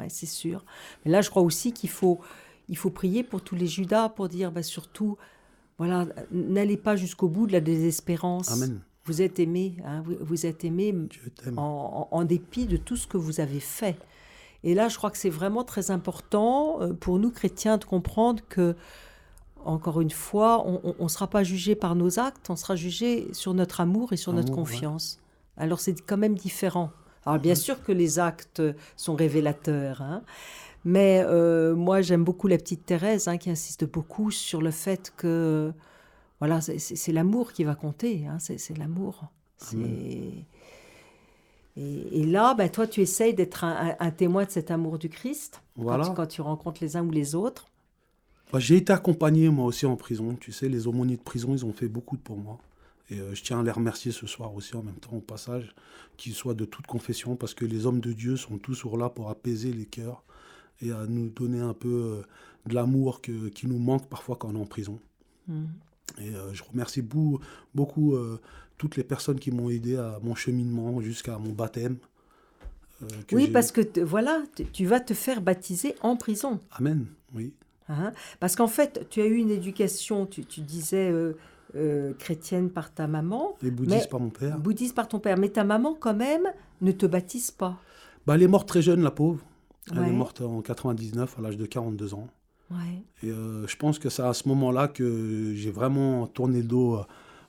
[0.00, 0.64] Ouais, c'est sûr.
[1.04, 2.20] Mais là, je crois aussi qu'il faut,
[2.68, 5.16] il faut prier pour tous les Judas, pour dire bah, surtout,
[5.78, 8.50] voilà, n'allez pas jusqu'au bout de la désespérance.
[8.50, 8.80] Amen.
[9.04, 10.94] Vous êtes aimé, hein, vous, êtes aimé
[11.56, 13.96] en, en, dépit de tout ce que vous avez fait.
[14.62, 18.76] Et là, je crois que c'est vraiment très important pour nous chrétiens de comprendre que
[19.64, 23.54] encore une fois, on ne sera pas jugé par nos actes, on sera jugé sur
[23.54, 25.18] notre amour et sur notre confiance.
[25.56, 26.90] Alors c'est quand même différent.
[27.26, 28.62] Alors bien sûr que les actes
[28.96, 30.22] sont révélateurs, hein.
[30.84, 35.12] mais euh, moi j'aime beaucoup la petite Thérèse hein, qui insiste beaucoup sur le fait
[35.16, 35.72] que
[36.40, 39.24] voilà, c'est l'amour qui va compter, hein, c'est l'amour.
[39.76, 40.46] Et,
[41.76, 46.26] et, là, ben, toi, tu essayes d'être un, témoin de cet amour du Christ quand
[46.26, 47.68] tu rencontres les uns ou les autres.
[48.56, 50.34] J'ai été accompagné moi aussi en prison.
[50.40, 52.58] Tu sais, les aumôniers de prison, ils ont fait beaucoup pour moi.
[53.10, 55.74] Et euh, je tiens à les remercier ce soir aussi en même temps au passage,
[56.16, 59.30] qu'ils soient de toute confession, parce que les hommes de Dieu sont toujours là pour
[59.30, 60.22] apaiser les cœurs
[60.80, 62.22] et à nous donner un peu euh,
[62.66, 65.00] de l'amour qui nous manque parfois quand on est en prison.
[65.48, 65.64] Mm.
[66.18, 67.40] Et euh, je remercie beaucoup,
[67.74, 68.16] beaucoup
[68.78, 71.96] toutes les personnes qui m'ont aidé à mon cheminement jusqu'à mon baptême.
[73.32, 74.42] oui, parce que voilà,
[74.72, 76.60] tu vas te faire baptiser en prison.
[76.72, 77.54] Amen, oui.
[77.88, 78.12] Hein?
[78.38, 81.12] Parce qu'en fait, tu as eu une éducation, tu, disais
[81.74, 83.56] euh, euh, chrétienne par ta maman.
[83.62, 84.58] Et bouddhiste par mon père.
[84.58, 85.36] Bouddhiste par ton père.
[85.38, 86.48] Mais ta maman, quand même,
[86.80, 87.78] ne te baptise pas.
[88.26, 89.40] Bah, elle est morte très jeune, la pauvre.
[89.92, 92.28] Elle est morte en 99, à l'âge de 42 ans.
[93.22, 97.00] Et euh, je pense que c'est à ce moment-là que j'ai vraiment tourné le dos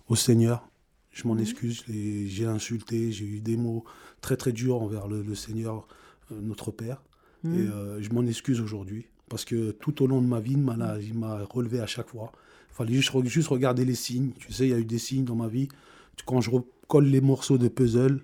[0.07, 0.67] au Seigneur.
[1.11, 3.83] Je m'en excuse, j'ai insulté, j'ai eu des mots
[4.21, 5.87] très très durs envers le, Seigneur,
[6.31, 7.03] notre Père.
[7.43, 7.53] Mhm.
[7.53, 9.05] Et je m'en excuse aujourd'hui.
[9.29, 12.31] Parce que tout au long de ma vie, il m'a relevé à chaque fois.
[12.71, 14.31] Il fallait juste, juste regarder les signes.
[14.39, 15.67] Tu sais, il y a eu des signes dans ma vie.
[16.25, 18.21] Quand je recolle les morceaux de puzzle,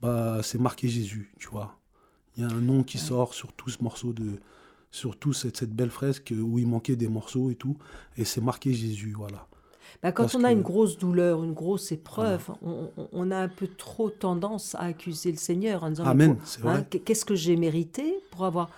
[0.00, 1.76] bah, c'est marqué Jésus, tu vois.
[2.36, 4.38] Il y a un nom qui sort sur tout ce morceau de,
[4.90, 7.76] sur cette, cette, belle fresque où il manquait des morceaux et tout,
[8.16, 9.46] et c'est marqué Jésus, voilà.
[10.02, 12.48] Bah, quand on a une grosse douleur, une grosse épreuve,
[13.12, 17.24] on, a un peu trop tendance à accuser le Seigneur en disant Amen, hein, qu'est-ce
[17.24, 18.70] que j'ai mérité pour avoir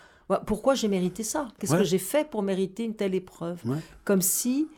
[0.46, 1.48] pourquoi j'ai mérité ça?
[1.58, 3.60] Qu'est-ce que j'ai fait pour mériter une telle épreuve?
[4.04, 4.68] Comme si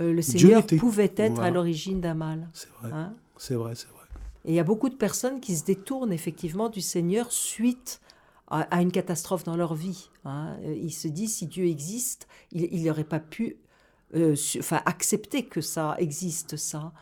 [0.00, 2.48] le Seigneur pouvait être à l'origine d'un mal.
[2.52, 2.90] C'est vrai.
[2.92, 3.96] Hein c'est vrai, c'est vrai.
[4.44, 8.00] Et il y a beaucoup de personnes qui se détournent effectivement du Seigneur suite
[8.48, 10.10] à, une catastrophe dans leur vie.
[10.24, 10.56] Hein.
[10.64, 13.58] Euh, ils se disent si Dieu existe, il n'aurait pas pu
[14.16, 16.92] euh, enfin, accepter que ça existe, ça.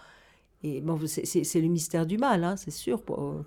[0.62, 3.00] Et bon, c'est le mystère du mal, hein, c'est sûr.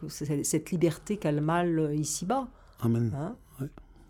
[0.07, 2.47] Cette liberté qu'a le mal ici-bas.
[2.79, 3.35] Amen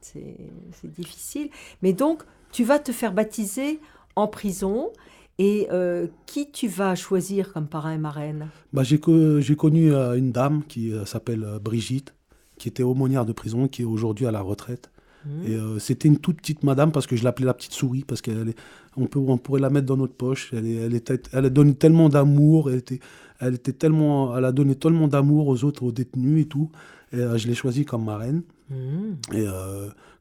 [0.01, 1.49] c'est difficile.
[1.81, 3.79] Mais donc, tu vas te faire baptiser
[4.15, 4.91] en prison.
[5.39, 8.49] Et euh, qui tu vas choisir comme parrain et marraine?
[8.73, 12.13] Bah, J'ai connu euh, une dame qui euh, s'appelle Brigitte,
[12.57, 14.91] qui était aumônière de prison, qui est aujourd'hui à la retraite.
[15.25, 15.45] Mmh.
[15.45, 18.55] Et c'était une toute petite madame parce que je l'appelais la petite souris parce qu'elle
[18.97, 20.51] on peut on pourrait la mettre dans notre poche.
[20.51, 22.99] Elle, elle était, elle donné tellement d'amour, elle était,
[23.39, 26.71] elle était tellement, elle a donné tellement d'amour aux autres, aux détenus et tout.
[27.13, 28.41] Et je l'ai choisie comme marraine.
[28.71, 29.35] Mmh.
[29.35, 29.45] Et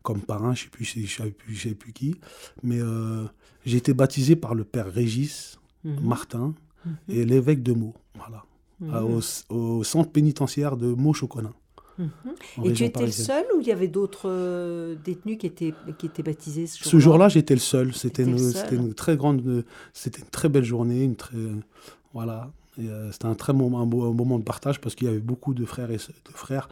[0.03, 2.17] comme parrain, je ne sais, sais, plus, sais plus qui.
[2.63, 2.81] Mais
[3.71, 6.01] j'ai été baptisé par le père Régis mmh.
[6.03, 6.55] Martin
[6.85, 6.91] mmh.
[7.09, 8.45] et l'évêque de Meaux, voilà,
[9.49, 11.53] au, centre pénitentiaire de Meaux-Choconin.
[12.65, 16.07] Et tu étais le seul ou il y avait d'autres euh, détenus qui étaient, qui
[16.07, 17.93] étaient baptisés ce jour-là j'étais le seul.
[17.93, 18.39] C'était une,
[18.73, 21.37] une, très grande, c'était une très belle journée, une très,
[22.15, 22.51] voilà.
[22.77, 25.67] c'était un très moment, un, beau, moment de partage parce qu'il y avait beaucoup de
[25.67, 26.71] frères et de frères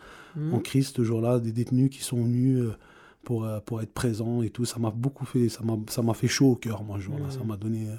[0.53, 2.77] en Christ ce jour-là, des détenus qui sont venus euh,
[3.29, 4.65] pour, euh, pour être présents et tout.
[4.65, 7.29] Ça m'a beaucoup fait, ça m'a fait chaud au cœur, moi, ce jour-là.
[7.29, 7.47] Ça mmh.
[7.47, 7.95] m'a donné euh,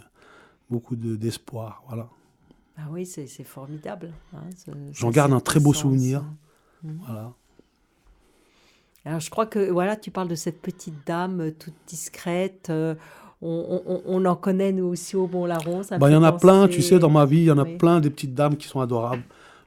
[0.71, 2.09] beaucoup d'espoir, voilà.
[2.75, 4.11] Ah oui, c'est formidable.
[4.33, 4.39] Hein,
[4.91, 6.23] J'en garde un très beau souvenir.
[6.81, 6.89] Mmh.
[7.05, 7.33] Voilà.
[9.05, 12.71] Alors je crois que voilà, tu parles de cette petite dame toute discrète.
[13.41, 15.81] on, en connaît nous aussi au Bon Larron.
[15.91, 17.65] Bah, il y en a plein, tu sais, dans ma vie, il y en a
[17.65, 19.23] plein des petites dames qui sont adorables.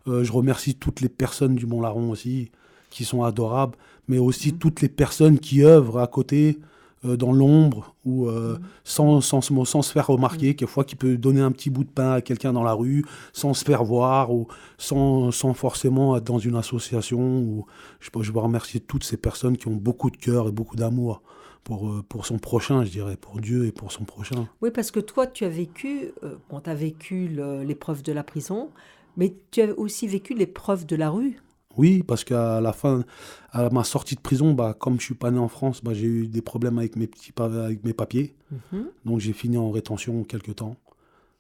[0.09, 2.51] Euh, je remercie toutes les personnes du Mont-Larron aussi,
[2.91, 4.59] qui sont adorables, mais aussi mhm.
[4.59, 6.59] toutes les personnes qui œuvrent à côté,
[7.05, 8.61] euh, dans l'ombre, ou euh, mhm.
[8.85, 10.55] sans, sans, sans, se faire remarquer, mhm.
[10.55, 13.55] quelquefois qui peut donner un petit bout de pain à quelqu'un dans la rue, sans
[13.55, 14.47] se faire voir, ou
[14.79, 17.39] sans, sans forcément être dans une association.
[17.41, 17.67] Ou,
[18.01, 21.23] je, je veux remercier toutes ces personnes qui ont beaucoup de cœur et beaucoup d'amour.
[21.65, 24.49] Pour, pour, son prochain, je dirais, pour Dieu et pour son prochain.
[24.63, 26.13] Oui, parce que toi, tu as vécu,
[26.51, 27.29] on tu as vécu
[27.65, 28.71] l'épreuve de la prison,
[29.17, 31.41] mais tu as aussi vécu l'épreuve de la rue.
[31.77, 33.05] Oui, parce qu'à la fin,
[33.51, 36.07] à ma sortie de prison, bah, comme je suis pas né en France, bah, j'ai
[36.07, 38.35] eu des problèmes avec mes, petits, avec mes papiers.
[38.73, 38.85] Mhm.
[39.07, 40.77] Donc j'ai fini en rétention quelques temps.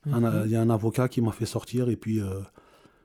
[0.06, 0.42] Mhm.
[0.46, 2.40] Il y a un avocat qui m'a fait sortir et puis euh,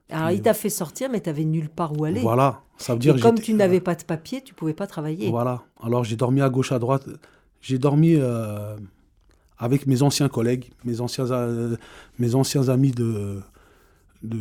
[0.10, 2.22] Alors, il t'a fait sortir, mais tu n'avais nulle part où aller.
[2.22, 2.62] voilà.
[2.78, 5.30] Ça veut Et dire comme j'étais- tu n'avais pas de papier, tu pouvais pas travailler.
[5.30, 5.64] Voilà.
[5.82, 7.08] Alors j'ai dormi à gauche, à droite.
[7.60, 8.76] J'ai dormi euh,
[9.58, 11.76] avec mes anciens collègues, mes anciens, euh,
[12.20, 13.42] mes anciens amis de,
[14.24, 14.38] de,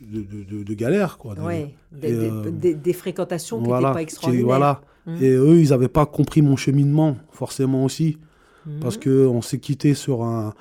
[0.00, 1.18] de, de- de- galère.
[1.18, 4.46] Quoi, Ouais, des, euh, des- des fréquentations qui n'étaient voilà, pas qui- extraordinaires.
[4.46, 4.80] voilà.
[5.06, 5.22] Mhm.
[5.22, 8.18] Et eux, ils n'avaient pas compris mon cheminement, forcément aussi.
[8.66, 8.80] Mhm.
[8.80, 10.52] Parce qu'on s'est quitté sur un,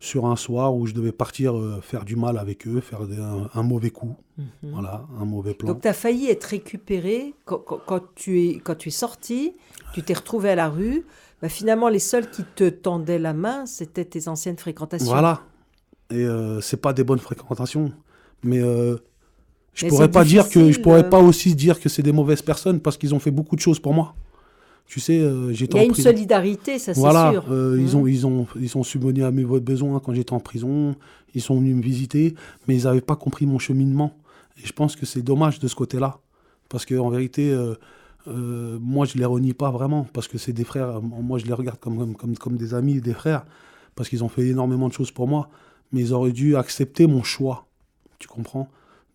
[0.00, 3.18] sur un soir où je devais partir euh, faire du mal avec eux, faire des-
[3.18, 4.16] un, un mauvais coup.
[4.36, 4.46] Mhm.
[4.72, 5.68] Voilà, un mauvais plan.
[5.68, 9.54] Donc, tu as failli être récupéré quand, quand- quand tu, es, quand tu es sorti,
[9.94, 11.04] tu t'es retrouvé à la rue.
[11.40, 15.06] Bah, finalement, les seuls qui te tendaient la main, c'était tes anciennes fréquentations.
[15.10, 15.40] Voilà.
[16.14, 17.92] Et euh, c'est pas des bonnes fréquentations.
[18.42, 18.96] Mais euh,
[19.74, 22.42] je Mais pourrais pas dire que je pourrais pas aussi dire que c'est des mauvaises
[22.42, 24.14] personnes parce qu'ils ont fait beaucoup de choses pour moi.
[24.86, 26.10] Tu sais, euh, Il j'étais y a en une prison.
[26.10, 27.44] solidarité, ça c'est Voilà, sûr.
[27.50, 28.02] euh, ils Mhm.
[28.02, 28.82] ont ils ont ils sont
[29.24, 30.94] à mes besoins quand j'étais en prison.
[31.34, 32.34] Ils sont venus me visiter,
[32.68, 34.10] mais ils n'avaient pas compris mon cheminement.
[34.62, 36.18] Et je pense que c'est dommage de ce côté-là,
[36.68, 37.50] parce que en vérité,
[38.28, 41.00] euh, moi je les renie pas vraiment, parce que c'est des frères.
[41.02, 43.44] Moi je les regarde comme comme comme, comme des amis, des frères,
[43.96, 45.48] parce qu'ils ont fait énormément de choses pour moi.
[45.92, 47.66] Mais ils auraient dû accepter mon choix.
[48.18, 48.68] Tu comprends?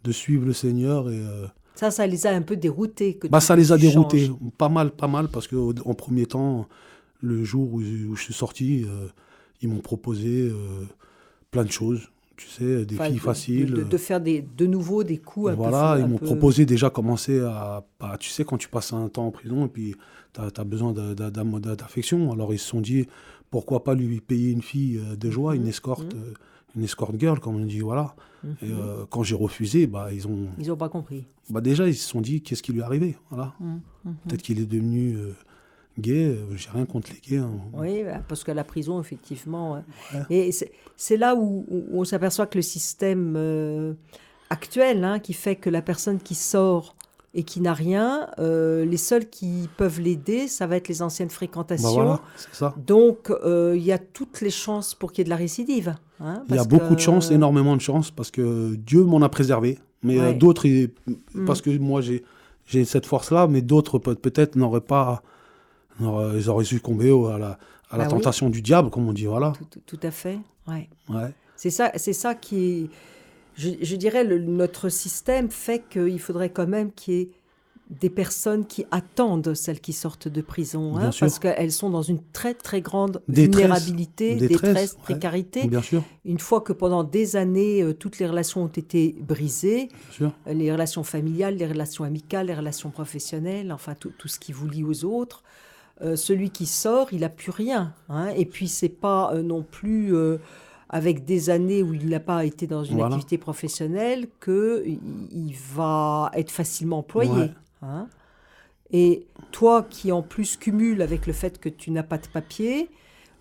[0.04, 3.16] De suivre le Seigneur et euh, Ça, ça les a un peu déroutés.
[3.16, 4.36] Que bah, tu- ça les a déroutés, changes.
[4.58, 5.56] pas mal, pas mal, parce que
[5.86, 6.68] en premier temps,
[7.22, 9.08] le jour où, où je suis sorti, euh,
[9.62, 10.56] ils m'ont proposé euh,
[11.52, 13.72] plein de choses, tu sais, des Enfin, filles de- faciles.
[13.74, 16.90] De, de faire des, de nouveau des coups un voilà, ils m'ont peu- proposé déjà
[16.90, 19.96] commencer à, bah, tu sais, quand tu passes un temps en prison et puis
[20.34, 23.08] tu as, besoin d'affection, alors ils se sont dit,
[23.52, 26.34] pourquoi pas lui payer une fille de joie, une Mhm, escorte, mhm.
[26.76, 28.16] Une escorte girl, comme on dit, voilà.
[28.44, 28.56] Mhm.
[28.62, 31.26] Et euh, quand j'ai refusé, bah, ils ont, Ils n'ont pas compris.
[31.50, 33.54] bah, déjà, ils se sont dit, qu'est-ce qui lui est arrivé, voilà.
[33.60, 34.16] Mhm, mhm.
[34.28, 35.34] Peut-être qu'il est devenu euh,
[36.00, 36.26] gay.
[36.28, 37.38] euh, J'ai rien contre les gays.
[37.44, 37.52] hein.
[37.74, 39.84] Oui, bah, parce qu'à la prison, effectivement.
[40.14, 40.22] Ouais.
[40.30, 40.52] Et
[40.96, 43.94] c'est là où, où on s'aperçoit que le système euh,
[44.50, 46.96] actuel, hein, qui fait que la personne qui sort
[47.36, 51.28] et qui n'a rien, euh, les seuls qui peuvent l'aider, ça va être les anciennes
[51.28, 51.92] Bah fréquentations.
[51.94, 52.74] voilà, ça.
[52.78, 55.96] Donc, euh, il y a toutes les chances pour qu'il y ait de la récidive.
[56.20, 59.30] Hein, Il y a beaucoup de chance, énormément de chance, parce que Dieu m'en a
[59.30, 59.80] préservé.
[60.04, 60.34] Mais euh, Ouais.
[60.34, 61.46] d'autres, Mm.
[61.46, 62.24] parce que moi j'ai
[62.66, 65.24] j'ai cette force-là, mais d'autres peut- peut-être n'auraient pas,
[66.00, 67.58] ils auraient succombé à la,
[67.90, 68.18] à la Bah oui.
[68.18, 69.26] tentation du diable, comme on dit.
[69.26, 69.54] Voilà.
[69.58, 70.38] Tout, tout- tout à fait.
[70.68, 70.88] Ouais.
[71.10, 71.34] Ouais.
[71.56, 72.90] C'est ça, c'est ça qui est.
[73.56, 77.30] Je, je dirais le, notre système fait qu'il faudrait quand même qu'il y ait
[77.90, 82.20] des personnes qui attendent celles qui sortent de prison, hein, parce qu'elles sont dans une
[82.34, 83.56] très très grande Détresse.
[83.56, 85.00] vulnérabilité, Détresse, détresse, ouais.
[85.02, 85.68] précarité.
[85.68, 89.90] Bien sûr, Une fois que pendant des années euh, toutes les relations ont été brisées,
[90.22, 94.52] euh, les relations familiales, les relations amicales, les relations professionnelles, enfin tout, tout ce qui
[94.52, 95.42] vous lie aux autres.
[96.02, 97.94] Euh, celui qui sort, il n'a plus rien.
[98.08, 98.28] hein.
[98.38, 100.14] Et puis, c'est pas non plus
[100.90, 103.16] avec des années où il n'a pas été dans une Voilà.
[103.16, 105.00] activité professionnelle qu'il
[105.32, 107.32] il va être facilement employé.
[107.32, 107.52] Ouais.
[107.82, 108.08] Hein.
[108.92, 112.90] Et toi qui en plus cumules avec le fait que tu n'as pas de papier,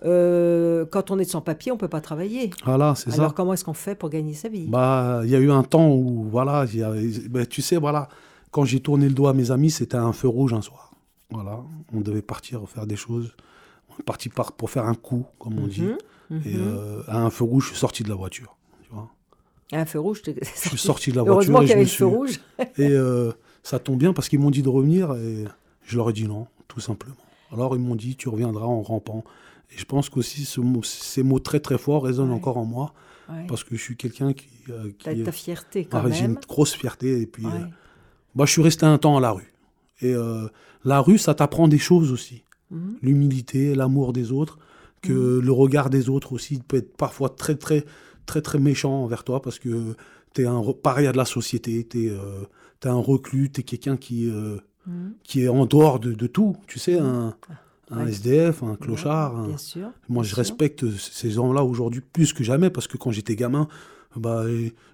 [0.05, 2.51] euh, quand on est sans papier, on peut pas travailler.
[2.64, 3.22] Voilà, c'est ça.
[3.22, 4.66] Alors comment est-ce qu'on fait pour gagner sa vie?
[4.66, 6.66] Bah, il y a eu un temps où, voilà,
[7.31, 8.09] ben, tu sais, voilà,
[8.51, 10.92] quand j'ai tourné le dos à mes amis, c'était un feu rouge un soir.
[11.31, 11.61] Voilà,
[11.92, 13.35] on devait partir faire des choses.
[13.90, 15.83] On est parti par, pour faire un coup, comme on dit.
[16.31, 16.64] Mhm, Et mhm.
[16.66, 18.57] euh, à un feu rouge, je suis sorti de la voiture.
[18.83, 19.11] Tu vois.
[19.72, 20.22] Un feu rouge.
[20.24, 21.98] Je suis sorti de la Heureusement voiture et qu'il y avait le suis...
[21.98, 22.40] feu rouge.
[22.79, 25.44] Et euh, ça tombe bien parce qu'ils m'ont dit de revenir et
[25.85, 27.16] je leur ai dit non, tout simplement.
[27.53, 29.25] Alors ils m'ont dit tu reviendras en rampant.
[29.75, 32.35] Et je pense qu'aussi ce mot- ces mots très très forts résonnent Ouais.
[32.37, 32.94] encore en moi
[33.31, 33.44] Ouais.
[33.47, 36.40] parce que je suis quelqu'un qui, euh, qui ta fierté quand ah, j'ai une même.
[36.49, 37.21] grosse fierté.
[37.21, 37.53] Et puis, Ouais.
[37.53, 37.66] euh,
[38.35, 39.53] bah, je suis resté un temps à la rue.
[40.01, 40.49] Et euh,
[40.85, 42.42] la rue, ça t'apprend des choses aussi.
[42.71, 42.97] Mhm.
[43.03, 44.59] L'humilité, l'amour des autres,
[45.03, 47.85] que le regard des autres aussi peut être parfois très très
[48.27, 49.94] très très méchant envers toi parce que
[50.35, 52.12] tu es un paria de la société, tu es,
[52.87, 55.14] un reclus, tu es quelqu'un qui, euh, Mhm.
[55.25, 56.57] qui est en dehors de, de tout.
[56.67, 57.35] Tu sais, un,
[57.91, 58.11] un Ouais.
[58.11, 59.47] SDF, un clochard.
[59.47, 59.91] Bien sûr.
[60.09, 63.69] moi, bien je respecte ces gens-là aujourd'hui plus que jamais parce que quand j'étais gamin,
[64.17, 64.45] bah,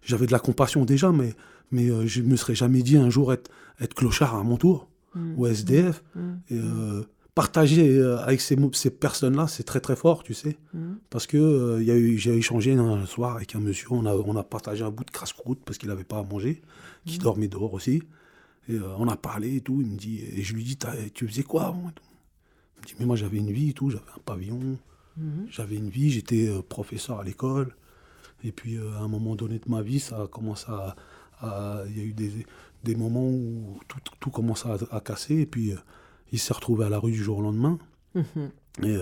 [0.02, 1.34] j'avais de la compassion déjà, mais,
[1.70, 4.88] mais euh, je me serais jamais dit un jour être, être clochard à mon tour
[5.14, 5.34] Mhm.
[5.36, 6.02] ou SDF.
[6.16, 6.40] Mhm.
[6.50, 7.02] Et, euh,
[7.36, 8.56] partager euh, avec ces,
[8.90, 10.56] personnes-là, c'est très très fort, tu sais.
[10.72, 10.98] Mhm.
[11.10, 14.06] Parce que euh, il y a eu- j'ai échangé un soir avec un monsieur, on
[14.06, 16.62] a, on a partagé un bout de crasse-croûte parce qu'il n'avait pas à manger,
[17.04, 18.02] qui dormait dehors aussi.
[18.68, 19.80] Et euh, on a parlé et tout.
[19.80, 20.78] Il me dit, et je lui dis,
[21.12, 22.04] tu faisais quoi avant et tout?
[22.76, 24.78] Il me dit, mais moi j'avais une vie et tout, j'avais un pavillon,
[25.16, 25.46] Mhm.
[25.48, 27.74] j'avais une vie, j'étais euh, professeur à l'école.
[28.42, 31.96] Et puis euh, à un moment donné de ma vie, ça a commencé à, il
[31.96, 32.32] y a eu des,
[32.82, 35.72] des moments où tout, tout commençait à, casser, et puis
[36.32, 37.78] il s'est retrouvé à la rue du jour au lendemain.
[38.14, 38.50] Mhm.
[38.82, 38.96] Et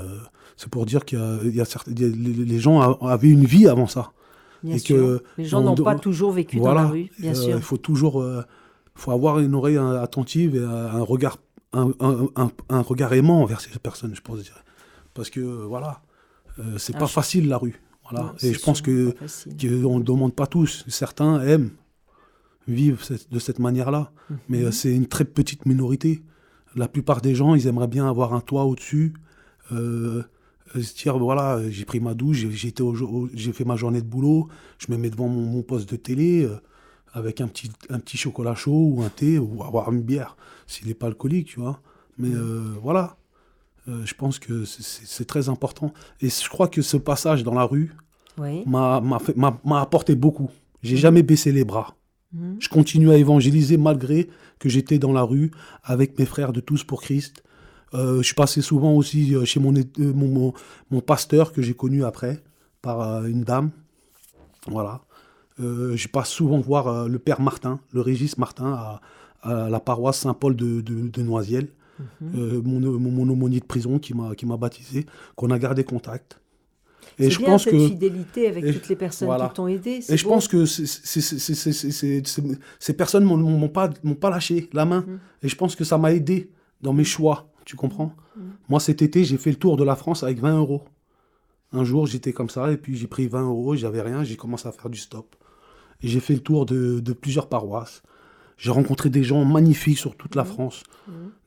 [0.56, 4.12] c'est pour dire qu'il y a, les gens avaient une vie avant ça.
[4.62, 5.20] Bien sûr.
[5.38, 7.56] les gens n'ont pas toujours vécu dans la rue, bien sûr.
[7.56, 8.24] Il faut toujours
[8.94, 11.38] faut avoir une oreille attentive et un regard,
[11.72, 14.38] un, un, un, regard aimant envers ces personnes, je pense.
[15.14, 16.02] Parce que, voilà,
[16.58, 17.80] euh, c'est pas facile la rue.
[18.10, 18.34] Voilà.
[18.42, 20.84] et je pense que qu'on ne demande pas tous.
[20.88, 21.70] Certains aiment
[22.68, 24.38] vivre de cette manière-là, mhm.
[24.48, 26.22] mais euh, c'est une très petite minorité.
[26.74, 29.14] La plupart des gens, ils aimeraient bien avoir un toit au-dessus,
[29.72, 30.22] euh,
[30.80, 34.96] se dire voilà, j'ai pris ma douche, j'ai fait ma journée de boulot, je me
[34.96, 36.48] mets devant mon, poste de télé
[37.12, 40.88] avec un petit, un petit chocolat chaud ou un thé ou avoir une bière s'il
[40.88, 41.80] n'est pas alcoolique, tu vois.
[42.18, 42.78] Mais mm.
[42.82, 43.16] voilà,
[43.88, 45.92] euh, je pense que c'est très important.
[46.20, 47.92] Et je crois que ce passage dans la rue
[48.38, 50.50] m'a apporté beaucoup.
[50.82, 51.96] J'ai jamais baissé les bras.
[52.32, 52.56] Mhm.
[52.60, 55.50] Je continue à évangéliser malgré que j'étais dans la rue
[55.82, 57.42] avec mes frères de Tous pour Christ.
[57.94, 60.52] Euh, je passais souvent aussi euh, chez mon, mon,
[60.90, 62.42] mon, pasteur que j'ai connu après
[62.80, 63.70] par une dame.
[64.66, 65.00] Voilà.
[65.58, 69.00] je passe souvent voir le père Martin, le Régis Martin, à,
[69.42, 71.68] à la paroisse Saint-Paul de, de, de Noisiel.
[72.20, 72.32] Mhm.
[72.36, 76.40] Euh, mon, mon, aumônier de prison qui m'a qui m'a baptisé, qu'on a gardé contact.
[77.18, 80.00] Et je bien pense cette que fidélité avec toutes les personnes qui t'ont aidé.
[80.08, 82.22] Et je pense que ces
[82.94, 85.04] personnes m'ont pas m'ont pas lâché la main.
[85.06, 85.18] Mhm.
[85.42, 86.50] Et je pense que ça m'a aidé
[86.80, 87.51] dans mes choix.
[87.64, 88.52] Tu comprends mhm.
[88.68, 90.84] Moi cet été j'ai fait le tour de la France avec 20 euros.
[91.72, 94.68] Un jour j'étais comme ça et puis j'ai pris 20 euros, j'avais rien, j'ai commencé
[94.68, 95.36] à faire du stop.
[96.02, 98.02] Et j'ai fait le tour de, de plusieurs paroisses.
[98.62, 100.46] J'ai rencontré des gens magnifiques sur toute la mmh.
[100.46, 100.84] France.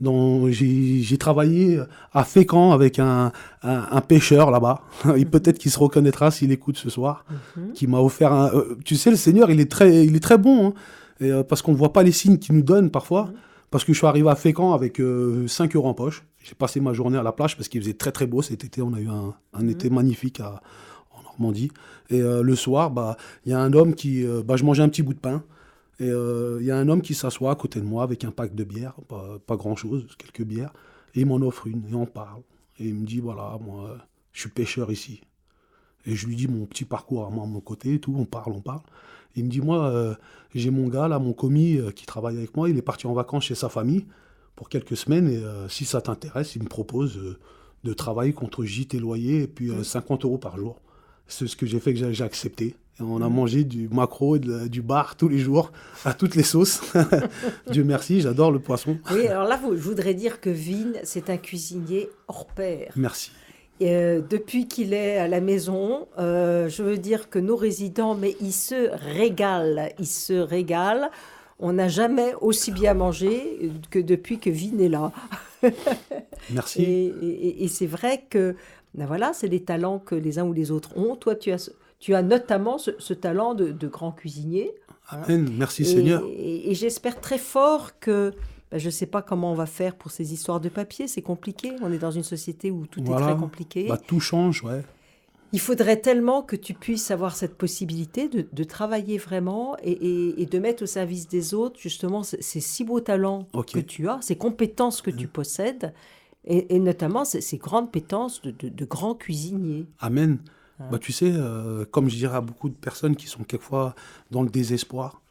[0.01, 0.49] Mmh.
[0.51, 1.79] J'ai travaillé
[2.11, 3.31] à Fécamp avec un,
[3.63, 4.81] un, pêcheur là-bas.
[5.31, 7.23] Peut-être qu'il se reconnaîtra s'il écoute ce soir.
[7.55, 7.71] Mmh.
[7.71, 8.53] Qui m'a offert un.
[8.53, 10.67] Euh, tu sais, le Seigneur, il est très, il est très bon.
[10.67, 10.73] Hein.
[11.21, 13.29] et, euh, parce qu'on ne voit pas les signes qu'il nous donne parfois.
[13.75, 16.23] Parce que je suis arrivé à Fécamp avec 5 euh, euros en poche.
[16.41, 18.81] J'ai passé ma journée à la plage parce qu'il faisait très très beau cet été.
[18.81, 20.61] On a eu un, un été magnifique à,
[21.11, 21.69] en Normandie.
[22.09, 24.25] Et le soir, bah, il y a un homme qui.
[24.45, 25.43] bah, je mangeais un petit bout de pain.
[25.99, 28.31] Et il euh, y a un homme qui s'assoit à côté de moi avec un
[28.31, 28.93] pack de bière,
[29.45, 30.71] pas, grand-chose, quelques bières,
[31.13, 32.43] et il m'en offre une, et on parle.
[32.79, 33.97] Et il me dit, voilà, moi,
[34.31, 35.19] je suis pêcheur ici.
[36.05, 38.23] Et je lui dis mon petit parcours à moi, à mon côté, et tout, on
[38.23, 38.83] parle, on parle.
[39.35, 40.15] Il me dit, moi, euh,
[40.53, 43.13] j'ai mon gars, là, mon commis, euh, qui travaille avec moi, il est parti en
[43.13, 44.05] vacances chez sa famille
[44.55, 47.19] pour quelques semaines, et si ça t'intéresse, il me propose
[47.83, 50.79] de travailler contre gîte et loyer, et puis 50 euros par jour.
[51.27, 54.81] C'est ce que j'ai fait, que j'ai accepté on a mangé du macro et du
[54.81, 55.71] bar tous les jours,
[56.05, 56.81] à toutes les sauces.
[57.71, 58.97] Dieu merci, j'adore le poisson.
[59.11, 62.91] Oui, alors là, je voudrais dire que Vin, c'est un cuisinier hors pair.
[62.95, 63.31] Merci.
[63.81, 68.35] Euh, depuis qu'il est à la maison, euh, je veux dire que nos résidents, mais
[68.39, 71.09] ils se régalent, ils se régalent.
[71.59, 75.11] On n'a jamais aussi bien mangé que depuis que Vin est là.
[76.51, 77.13] Merci.
[77.21, 78.55] Et, c'est vrai que,
[78.93, 81.15] ben voilà, c'est les talents que les uns ou les autres ont.
[81.15, 84.71] Toi, tu as tu as notamment ce, talent de, grand cuisinier.
[85.09, 86.23] Amen, merci Seigneur.
[86.37, 88.33] Et, j'espère très fort que,
[88.75, 91.21] ben, je ne sais pas comment on va faire pour ces histoires de papier, c'est
[91.21, 91.71] compliqué.
[91.81, 93.87] On est dans une société où tout est très compliqué.
[93.87, 94.83] Bah, tout change, ouais.
[95.53, 100.83] Il faudrait tellement que tu puisses avoir cette possibilité de, travailler vraiment et, de mettre
[100.83, 105.11] au service des autres justement ces, si beaux talents que tu as, ces compétences que
[105.11, 105.93] tu possèdes
[106.43, 109.85] et, notamment ces, grandes compétences de, de, grand cuisinier.
[109.99, 110.39] Amen.
[110.91, 113.95] Bah, tu sais, euh, comme je dirais à beaucoup de personnes qui sont quelquefois
[114.31, 115.21] dans le désespoir,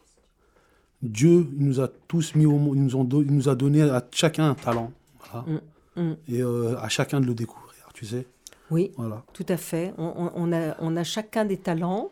[1.05, 3.83] Dieu il nous a tous mis au monde, il nous, ont il nous a donné
[3.83, 4.91] à chacun un talent.
[5.35, 6.17] Mm, mm.
[6.29, 8.27] Et euh, à chacun de le découvrir, tu sais.
[8.71, 9.23] Oui, voilà.
[9.33, 9.93] tout à fait.
[9.99, 12.11] On, on, a, on a chacun des talents.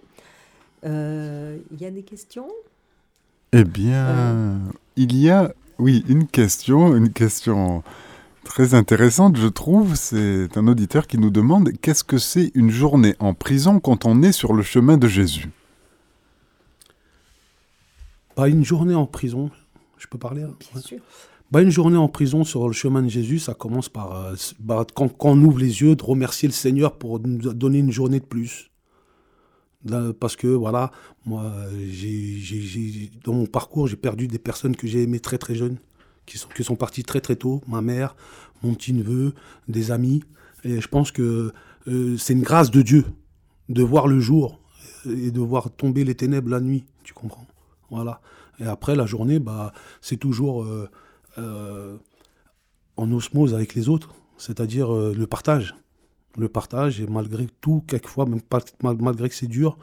[0.85, 2.49] Euh, il y a des questions?
[3.53, 4.59] Eh bien,
[4.97, 7.83] il y a, oui, une question, une question
[8.45, 9.95] Très intéressante, je trouve.
[9.95, 14.23] C'est un auditeur qui nous demande qu'est-ce que c'est une journée en prison quand on
[14.23, 15.49] est sur le chemin de Jésus?
[18.35, 19.51] Pas une journée en prison,
[19.99, 20.99] je peux parler hein Bien sûr.
[21.51, 24.87] Bah, une journée en prison sur le chemin de Jésus, ça commence par, euh, bah,
[24.95, 28.25] quand, on ouvre les yeux, de remercier le Seigneur pour nous donner une journée de
[28.25, 28.71] plus.
[30.19, 30.93] parce que, voilà,
[31.27, 31.53] moi,
[33.25, 35.77] dans mon parcours, j'ai perdu des personnes que j'ai aimées très très jeunes
[36.25, 38.17] qui sont, qui sont partis très très tôt, ma mère,
[38.63, 39.35] mon petit-neveu,
[39.69, 40.23] des amis.
[40.65, 41.53] Et je pense que
[41.89, 43.05] euh, c'est une grâce de Dieu
[43.69, 44.59] de voir le jour
[45.05, 47.47] et de voir tomber les ténèbres la nuit, tu comprends
[48.59, 50.89] Et après, la journée, bah, c'est toujours euh,
[51.39, 51.97] euh,
[52.97, 55.75] en osmose avec les autres, c'est-à-dire le partage.
[56.39, 58.41] Le partage, et malgré tout, quelquefois, même
[58.83, 59.77] malgré que c'est dur,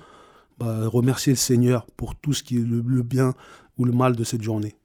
[0.57, 3.33] bah, remercier le Seigneur pour tout ce qui est le, bien
[3.77, 4.75] ou le mal de cette journée,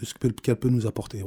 [0.00, 1.22] de ce qu'elle peut nous apporter.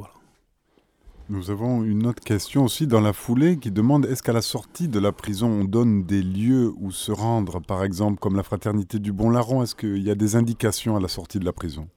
[1.28, 4.86] Nous avons une autre question aussi dans la foulée qui demande est-ce qu'à la sortie
[4.86, 9.00] de la prison, on donne des lieux où se rendre, par exemple comme la fraternité
[9.00, 9.64] du Bon Larron?
[9.64, 11.88] Est-ce qu'il y a des indications à la sortie de la prison?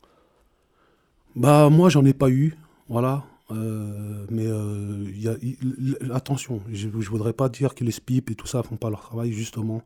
[1.36, 2.58] Bah moi j'en ai pas eu,
[2.88, 3.24] voilà.
[3.52, 5.06] Euh, mais euh,
[6.12, 9.02] attention, je ne voudrais pas dire que les SPIP et tout ça font pas leur
[9.02, 9.84] travail, justement.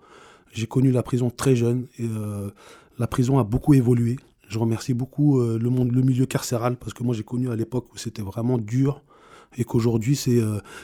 [0.54, 2.50] J'ai connu la prison très jeune et euh,
[2.98, 4.16] la prison a beaucoup évolué.
[4.48, 7.92] Je remercie beaucoup le, monde, le milieu carcéral parce que moi j'ai connu à l'époque
[7.92, 9.02] où c'était vraiment dur
[9.58, 10.40] et qu'aujourd'hui c'est,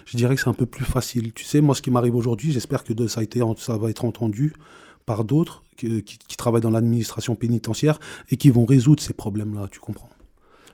[0.06, 1.34] je dirais que c'est un peu plus facile.
[1.34, 4.06] Tu sais, moi ce qui m'arrive aujourd'hui, j'espère que ça, a été, ça va être
[4.06, 4.54] entendu
[5.06, 8.00] par d'autres qui, qui travaillent dans l'administration pénitentiaire
[8.30, 10.10] et qui vont résoudre ces problèmes-là, tu comprends?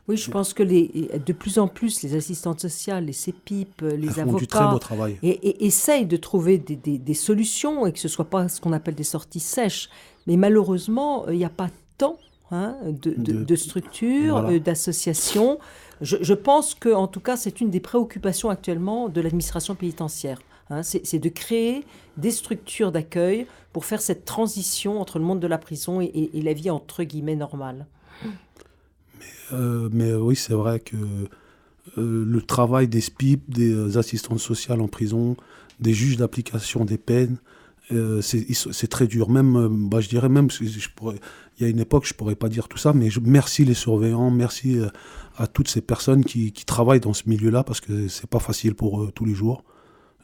[0.08, 4.20] Oui, je pense que les, de plus en plus, les assistantes sociales, les CEPIP, les
[4.20, 4.78] avocats,
[5.24, 8.94] Et, essayent de trouver des, solutions et que ce ne soit pas ce qu'on appelle
[8.94, 9.90] des sorties sèches.
[10.28, 12.18] Mais malheureusement, il n'y a pas tant
[12.52, 15.58] hein, de, structures, euh, d'associations.
[16.02, 20.40] Je, pense que, en tout cas, c'est une des préoccupations actuellement de l'administration pénitentiaire.
[20.72, 20.82] Hein.
[20.82, 21.84] c'est de créer
[22.18, 26.54] des structures d'accueil pour faire cette transition entre le monde de la prison et, la
[26.54, 27.86] vie entre guillemets normale.
[29.54, 30.96] Euh, mais oui, c'est vrai que
[31.98, 35.38] euh, le travail des SPIP, des euh, assistantes sociales en prison,
[35.80, 37.38] des juges d'application des peines,
[38.22, 39.30] c'est très dur.
[39.30, 41.20] Même, bah, je dirais même, je pourrais,
[41.58, 43.66] il y a une époque, je ne pourrais pas dire tout ça, mais je, merci
[43.66, 44.78] les surveillants, merci
[45.38, 48.76] à toutes ces personnes qui, qui travaillent dans ce milieu-là, parce que c'est pas facile
[48.76, 49.64] pour eux tous les jours.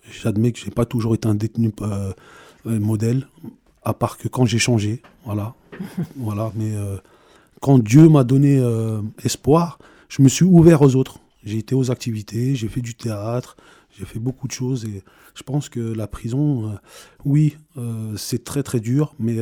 [0.10, 1.72] J'admets que je n'ai pas toujours été un détenu
[2.66, 3.28] modèle,
[3.84, 5.56] à part que quand j'ai changé, voilà.
[6.18, 6.74] voilà, mais
[7.62, 9.78] quand Dieu m'a donné euh, espoir,
[10.10, 11.20] je me suis ouvert aux autres.
[11.44, 13.56] J'ai été aux activités, j'ai fait du théâtre,
[13.98, 15.04] j'ai fait beaucoup de choses et
[15.36, 16.76] je pense que la prison, euh,
[17.24, 19.38] oui, euh, c'est très très dur, mais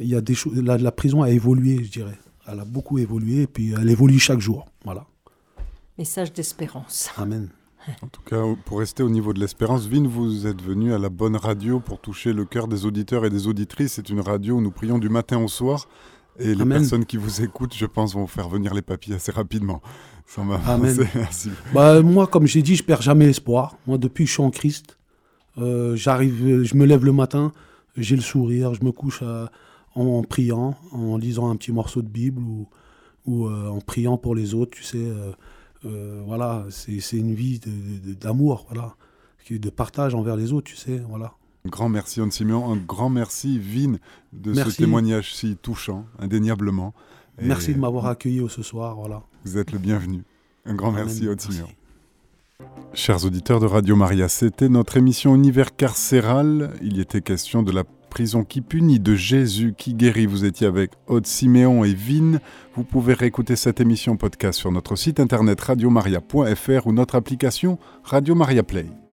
[0.00, 0.56] il y a des choses.
[0.56, 2.18] La, la, prison a évolué, je dirais.
[2.46, 4.66] Elle a beaucoup évolué et puis elle évolue chaque jour.
[4.84, 5.06] Voilà.
[5.98, 7.10] Message d'espérance.
[7.16, 7.50] Amen.
[8.02, 11.08] En tout cas, pour rester au niveau de l'espérance, Vin, vous êtes venu à la
[11.08, 13.94] bonne radio pour toucher le cœur des auditeurs et des auditrices.
[13.94, 15.88] C'est une radio où nous prions du matin au soir.
[16.38, 19.82] Et les personnes qui vous écoutent, je pense, vont faire venir les papiers assez rapidement.
[20.26, 20.60] Ça m'a
[21.14, 21.50] Merci.
[21.74, 23.76] Bah, moi, comme j'ai dit, je perds jamais espoir.
[23.86, 24.96] Moi, depuis que je suis en Christ,
[25.58, 27.52] euh, j'arrive, je me lève le matin,
[27.96, 29.46] j'ai le sourire, je me couche euh,
[29.94, 32.68] en, priant, en lisant un petit morceau de Bible ou,
[33.26, 35.10] ou euh, en priant pour les autres, tu sais.
[35.82, 37.60] voilà, c'est une vie
[38.20, 38.94] d'amour, voilà,
[39.58, 41.32] de partage envers les autres, tu sais, voilà.
[41.66, 43.96] Un grand merci Anne Simeon, un grand merci Vin
[44.32, 46.94] de ce témoignage si touchant, indéniablement.
[47.40, 49.22] merci de m'avoir accueilli ce soir, voilà.
[49.44, 50.22] Vous êtes le bienvenu.
[50.64, 51.68] Un grand merci Anne Simeon.
[52.92, 56.72] Chers auditeurs de Radio Maria, c'était notre émission Univers carcéral.
[56.82, 60.26] Il y était question de la prison qui punit, de Jésus qui guérit.
[60.26, 62.38] Vous étiez avec Aude Siméon et Vin.
[62.74, 68.34] Vous pouvez réécouter cette émission podcast sur notre site internet radiomaria.fr ou notre application Radio
[68.34, 69.00] Maria Play.